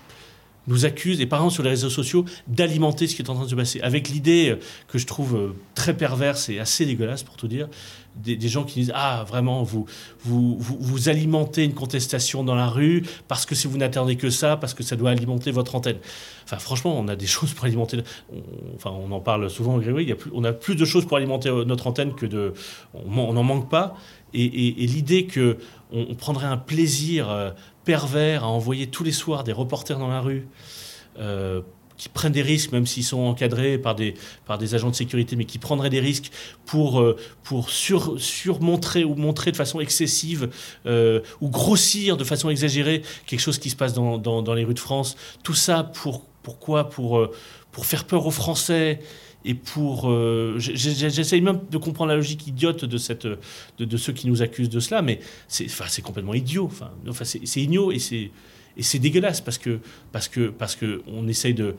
nous 0.67 0.85
accusent, 0.85 1.19
et 1.19 1.25
par 1.25 1.51
sur 1.51 1.63
les 1.63 1.71
réseaux 1.71 1.89
sociaux, 1.89 2.25
d'alimenter 2.47 3.07
ce 3.07 3.15
qui 3.15 3.21
est 3.21 3.29
en 3.29 3.35
train 3.35 3.43
de 3.43 3.49
se 3.49 3.55
passer. 3.55 3.81
Avec 3.81 4.09
l'idée 4.09 4.51
euh, 4.51 4.59
que 4.87 4.97
je 4.97 5.05
trouve 5.05 5.35
euh, 5.35 5.55
très 5.75 5.95
perverse 5.95 6.47
et 6.47 6.59
assez 6.59 6.85
dégueulasse, 6.85 7.23
pour 7.23 7.35
tout 7.35 7.49
dire, 7.49 7.67
des, 8.15 8.47
gens 8.47 8.63
qui 8.63 8.79
disent 8.79 8.91
Ah, 8.95 9.25
vraiment, 9.27 9.63
vous 9.63 9.85
vous, 10.23 10.57
vous, 10.59 11.09
alimentez 11.09 11.63
une 11.63 11.73
contestation 11.73 12.43
dans 12.43 12.55
la 12.55 12.67
rue 12.67 13.03
parce 13.27 13.45
que 13.45 13.55
si 13.55 13.67
vous 13.67 13.77
n'attendez 13.77 14.15
que 14.15 14.29
ça, 14.29 14.55
parce 14.55 14.73
que 14.73 14.83
ça 14.83 14.95
doit 14.95 15.09
alimenter 15.09 15.51
votre 15.51 15.75
antenne. 15.75 15.97
Enfin, 16.45 16.57
franchement, 16.57 16.97
on 16.97 17.07
a 17.07 17.15
des 17.15 17.27
choses 17.27 17.53
pour 17.53 17.65
alimenter. 17.65 17.97
enfin, 18.75 18.91
on 18.91 19.11
en 19.11 19.19
parle 19.19 19.49
souvent, 19.49 19.79
il 19.81 20.07
y 20.07 20.11
a 20.11 20.15
plus, 20.15 20.31
on 20.33 20.43
a 20.43 20.53
plus 20.53 20.75
de 20.75 20.85
choses 20.85 21.05
pour 21.05 21.17
alimenter 21.17 21.49
euh, 21.49 21.65
notre 21.65 21.87
antenne 21.87 22.13
que 22.13 22.25
de. 22.25 22.53
On 22.93 23.33
n'en 23.33 23.43
manque 23.43 23.69
pas. 23.69 23.97
Et, 24.33 24.87
l'idée 24.87 25.25
que 25.25 25.57
on, 25.91 26.15
prendrait 26.15 26.47
un 26.47 26.57
plaisir 26.57 27.29
euh, 27.29 27.51
pervers 27.85 28.43
à 28.43 28.47
envoyer 28.47 28.87
tous 28.87 29.03
les 29.03 29.11
soirs 29.11 29.43
des 29.43 29.51
reporters 29.51 29.99
dans 29.99 30.07
la 30.07 30.21
rue. 30.21 30.47
Euh, 31.19 31.61
qui 31.95 32.09
prennent 32.09 32.33
des 32.33 32.41
risques, 32.41 32.71
même 32.71 32.87
s'ils 32.87 33.03
sont 33.03 33.19
encadrés 33.19 33.77
par 33.77 33.93
des, 33.93 34.15
agents 34.73 34.89
de 34.89 34.95
sécurité, 34.95 35.35
mais 35.35 35.45
qui 35.45 35.59
prendraient 35.59 35.91
des 35.91 35.99
risques 35.99 36.31
pour, 36.65 36.99
euh, 36.99 37.15
surmontrer 37.67 39.03
ou 39.03 39.13
montrer 39.13 39.51
de 39.51 39.55
façon 39.55 39.79
excessive 39.79 40.49
ou 40.85 41.49
grossir 41.49 42.17
de 42.17 42.23
façon 42.23 42.49
exagérée 42.49 43.03
quelque 43.27 43.39
chose 43.39 43.59
qui 43.59 43.69
se 43.69 43.75
passe 43.75 43.93
dans, 43.93 44.53
les 44.55 44.63
rues 44.65 44.73
de 44.73 44.79
France. 44.79 45.15
Tout 45.43 45.53
ça 45.53 45.83
pour 45.83 46.25
faire 47.83 48.05
peur 48.05 48.25
aux 48.25 48.31
Français 48.31 48.99
et 49.45 49.53
pour. 49.53 50.09
Euh, 50.09 50.55
j'essaye 50.57 51.41
même 51.41 51.59
de 51.69 51.77
comprendre 51.77 52.09
la 52.09 52.15
logique 52.15 52.47
idiote 52.47 52.85
de, 52.85 52.97
cette, 52.97 53.27
de, 53.77 53.97
ceux 53.97 54.13
qui 54.13 54.27
nous 54.27 54.41
accusent 54.41 54.69
de 54.69 54.79
cela, 54.79 55.01
mais 55.01 55.19
c'est 55.47 55.65
enfin, 55.65 55.85
complètement 56.01 56.33
idiot. 56.33 56.65
Enfin, 56.65 56.91
c'est 57.23 57.61
idiot 57.61 57.91
et 57.91 57.99
c'est 57.99 58.99
dégueulasse 58.99 59.41
parce 59.41 59.57
que 59.57 59.79
parce 60.11 60.27
que 60.27 60.49
parce 60.49 60.75
que 60.75 61.01
on 61.07 61.27
essaye 61.27 61.53
de 61.53 61.75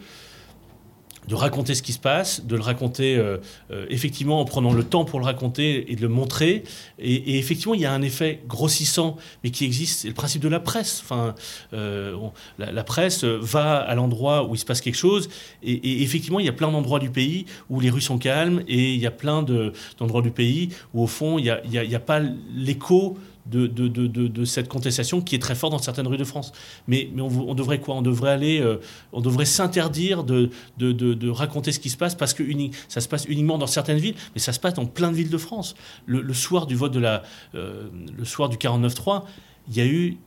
de 1.29 1.35
raconter 1.35 1.75
ce 1.75 1.83
qui 1.83 1.93
se 1.93 1.99
passe, 1.99 2.45
de 2.45 2.57
le 2.57 2.63
raconter 2.63 3.17
euh, 3.17 3.39
euh, 3.71 3.87
effectivement 3.89 4.41
en 4.41 4.45
prenant 4.45 4.73
le 4.73 4.85
temps 4.85 5.05
pour 5.05 5.19
le 5.19 5.25
raconter 5.25 5.91
et 5.91 5.97
de 5.97 6.03
le 6.03 6.09
montrer. 6.09 6.65
Et, 6.99 7.39
effectivement, 7.39 7.75
il 7.75 7.81
y 7.81 7.87
a 7.87 7.93
un 7.93 8.03
effet 8.03 8.43
grossissant, 8.47 9.17
mais 9.43 9.51
qui 9.51 9.65
existe. 9.65 10.01
C'est 10.01 10.09
le 10.09 10.15
principe 10.15 10.43
de 10.43 10.49
la 10.49 10.61
presse. 10.61 11.01
Enfin, 11.03 11.35
euh, 11.73 12.17
la, 12.59 12.85
presse 12.85 13.25
va 13.25 13.79
à 13.79 13.95
l'endroit 13.95 14.45
où 14.45 14.55
il 14.55 14.59
se 14.59 14.65
passe 14.65 14.81
quelque 14.81 14.97
chose. 14.97 15.29
Et, 15.63 16.03
effectivement, 16.03 16.41
il 16.41 16.47
y 16.47 16.49
a 16.49 16.53
plein 16.53 16.71
d'endroits 16.71 16.99
du 16.99 17.11
pays 17.11 17.47
où 17.71 17.81
les 17.81 17.91
rues 17.91 18.01
sont 18.01 18.19
calmes, 18.19 18.63
et 18.69 18.95
il 18.95 19.01
y 19.01 19.07
a 19.07 19.11
plein 19.11 19.43
d'endroits 19.43 20.23
du 20.23 20.31
pays 20.31 20.71
où, 20.93 21.03
au 21.03 21.07
fond, 21.07 21.39
il 21.39 21.45
n'y 21.45 21.79
a, 21.79 21.81
a, 21.81 21.97
a 21.97 22.01
pas 22.01 22.21
l'écho 22.55 23.19
de, 23.47 24.45
cette 24.45 24.69
contestation 24.69 25.21
qui 25.21 25.35
est 25.35 25.39
très 25.39 25.55
forte 25.55 25.73
dans 25.73 25.79
certaines 25.79 26.07
rues 26.07 26.17
de 26.17 26.25
France. 26.25 26.53
Mais, 26.89 27.11
on, 27.19 27.55
devrait 27.55 27.81
quoi? 27.81 27.97
On 27.97 28.03
devrait 28.03 28.31
aller, 28.31 28.61
euh, 28.61 28.77
on 29.13 29.21
devrait 29.21 29.45
s'interdire 29.45 30.25
de, 30.25 30.51
de, 30.79 31.31
raconter 31.31 31.73
ce 31.73 31.81
qui 31.81 31.91
se 31.91 31.97
passe 31.97 32.15
parce 32.15 32.35
que 32.35 32.45
ça 32.89 33.01
se 33.01 33.09
passe 33.09 33.25
uniquement 33.27 33.59
dans 33.59 33.67
certaines 33.67 33.99
villes, 33.99 34.17
mais 34.35 34.41
ça 34.41 34.53
se 34.53 34.61
passe 34.61 34.75
dans 34.75 34.87
plein 34.87 35.11
de 35.11 35.17
villes 35.17 35.31
de 35.31 35.39
France. 35.39 35.75
Le, 36.07 36.33
soir 36.33 36.67
du 36.67 36.75
vote 36.75 36.93
de 36.93 37.01
la, 37.01 37.23
euh, 37.55 37.89
le 38.17 38.25
soir 38.25 38.49
du 38.49 38.57
49-3, 38.57 39.25
il 39.69 39.77
y 39.77 39.81
a 39.81 39.87
eu 39.87 40.19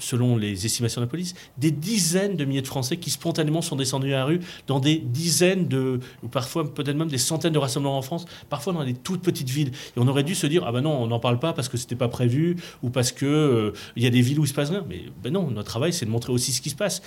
selon 0.00 0.36
les 0.36 0.66
estimations 0.66 1.00
de 1.00 1.06
la 1.06 1.10
police, 1.10 1.34
des 1.58 1.70
dizaines 1.70 2.36
de 2.36 2.44
milliers 2.44 2.62
de 2.62 2.66
Français 2.66 2.96
qui 2.96 3.10
spontanément 3.10 3.62
sont 3.62 3.76
descendus 3.76 4.12
à 4.12 4.18
la 4.18 4.24
rue 4.24 4.40
dans 4.66 4.80
des 4.80 4.96
dizaines 4.96 5.68
de, 5.68 6.00
ou 6.22 6.28
parfois 6.28 6.72
peut-être 6.72 6.96
même 6.96 7.08
des 7.08 7.18
centaines 7.18 7.52
de 7.52 7.58
rassemblements 7.58 7.98
en 7.98 8.02
France, 8.02 8.24
parfois 8.48 8.72
dans 8.72 8.84
des 8.84 8.94
toutes 8.94 9.22
petites 9.22 9.50
villes. 9.50 9.70
Et 9.96 9.98
on 10.00 10.08
aurait 10.08 10.24
dû 10.24 10.34
se 10.34 10.46
dire, 10.46 10.64
ah 10.66 10.72
ben 10.72 10.80
non, 10.80 11.00
on 11.00 11.06
n'en 11.06 11.20
parle 11.20 11.38
pas 11.38 11.52
parce 11.52 11.68
que 11.68 11.76
c'était 11.76 11.96
pas 11.96 12.08
prévu, 12.08 12.56
ou 12.82 12.90
parce 12.90 13.12
que 13.12 13.26
euh, 13.26 13.72
il 13.96 14.02
y 14.02 14.06
a 14.06 14.10
des 14.10 14.20
villes 14.20 14.40
où 14.40 14.44
il 14.44 14.48
se 14.48 14.54
passe 14.54 14.70
rien. 14.70 14.84
Mais 14.88 15.04
ben 15.22 15.32
non, 15.32 15.50
notre 15.50 15.68
travail, 15.68 15.92
c'est 15.92 16.06
de 16.06 16.10
montrer 16.10 16.32
aussi 16.32 16.52
ce 16.52 16.60
qui 16.60 16.70
se 16.70 16.76
passe. 16.76 17.02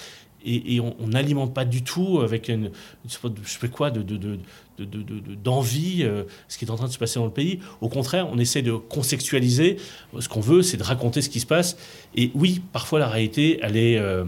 Et, 0.46 0.82
on 0.82 1.08
n'alimente 1.08 1.54
pas 1.54 1.64
du 1.64 1.84
tout 1.84 2.20
avec 2.20 2.50
une, 2.50 2.72
je 3.08 3.18
sais 3.46 3.70
quoi, 3.70 3.92
de, 3.92 4.02
de, 4.02 4.40
d'envie 4.80 6.04
euh, 6.04 6.24
ce 6.48 6.58
qui 6.58 6.66
est 6.66 6.72
en 6.72 6.76
train 6.76 6.88
de 6.88 6.92
se 6.92 6.98
passer 6.98 7.20
dans 7.20 7.26
le 7.26 7.32
pays. 7.32 7.60
Au 7.82 7.90
contraire, 7.90 8.28
on 8.32 8.38
essaie 8.38 8.62
de 8.62 8.74
contextualiser. 8.74 9.78
Ce 10.20 10.28
qu'on 10.28 10.42
veut, 10.42 10.62
c'est 10.62 10.78
de 10.78 10.84
raconter 10.84 11.22
ce 11.22 11.30
qui 11.30 11.40
se 11.40 11.46
passe. 11.46 11.78
Et 12.16 12.32
oui, 12.34 12.62
parfois 12.72 13.00
la 13.00 13.08
réalité, 13.08 13.60
elle 13.62 13.78
est 13.78 13.98
euh, 13.98 14.26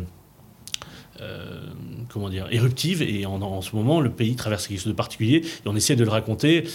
euh, 1.21 1.69
comment 2.10 2.30
dire, 2.30 2.48
éruptive. 2.52 3.02
Et 3.02 3.26
en, 3.26 3.62
ce 3.62 3.76
moment, 3.76 4.02
le 4.02 4.10
pays 4.10 4.36
traverse 4.36 4.68
quelque 4.68 4.80
chose 4.80 4.88
de 4.88 4.94
particulier. 4.94 5.38
Et 5.38 5.68
on 5.68 5.76
essaie 5.76 5.96
de 5.96 6.04
le 6.04 6.10
raconter 6.10 6.65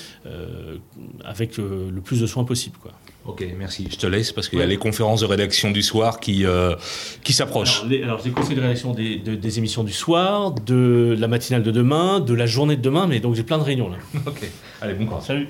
avec 1.25 1.57
le 1.59 2.01
plus 2.01 2.21
de 2.21 2.27
soin 2.27 2.45
possible. 2.45 2.77
Quoi. 2.81 2.93
Ok, 3.27 3.45
merci. 3.59 3.87
Je 3.91 3.97
te 3.97 4.07
laisse 4.07 4.33
parce 4.33 4.49
qu'il 4.49 4.59
y 4.59 4.63
a 4.63 4.67
les 4.67 4.79
conférences 4.79 5.21
de 5.21 5.27
rédaction 5.27 5.71
du 5.71 5.83
soir 5.83 6.21
qui, 6.21 6.47
euh, 6.47 6.75
qui 7.23 7.33
s'approchent. 7.33 7.85
Alors, 8.03 8.23
les 8.25 8.31
conseils 8.31 8.57
de 8.57 8.61
rédaction 8.61 8.95
des, 8.95 9.19
des, 9.19 9.59
émissions 9.59 9.85
du 9.85 9.93
soir, 9.93 10.53
de 10.53 11.15
la 11.19 11.29
matinale 11.29 11.63
de 11.63 11.71
demain, 11.71 12.21
de 12.21 12.35
la 12.35 12.47
journée 12.47 12.77
de 12.77 12.83
demain, 12.83 13.07
mais 13.07 13.21
donc 13.21 13.35
j'ai 13.35 13.43
plein 13.43 13.59
de 13.59 13.63
réunions 13.63 13.91
là. 13.91 13.99
ok, 14.27 14.49
allez, 14.81 14.95
bon 14.95 15.07
courage. 15.07 15.25
Salut. 15.25 15.49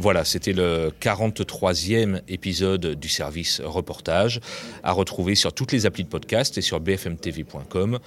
Voilà, 0.00 0.24
c'était 0.24 0.54
le 0.54 0.92
43e 0.98 2.22
épisode 2.26 2.94
du 2.94 3.10
service 3.10 3.60
reportage 3.60 4.40
à 4.82 4.92
retrouver 4.92 5.34
sur 5.34 5.52
toutes 5.52 5.72
les 5.72 5.84
applis 5.84 6.04
de 6.04 6.08
podcast 6.08 6.56
et 6.56 6.62
sur 6.62 6.80
bfmtv.com. 6.80 7.98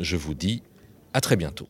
Je 0.00 0.16
vous 0.16 0.32
dis 0.32 0.62
à 1.12 1.20
très 1.20 1.36
bientôt. 1.36 1.68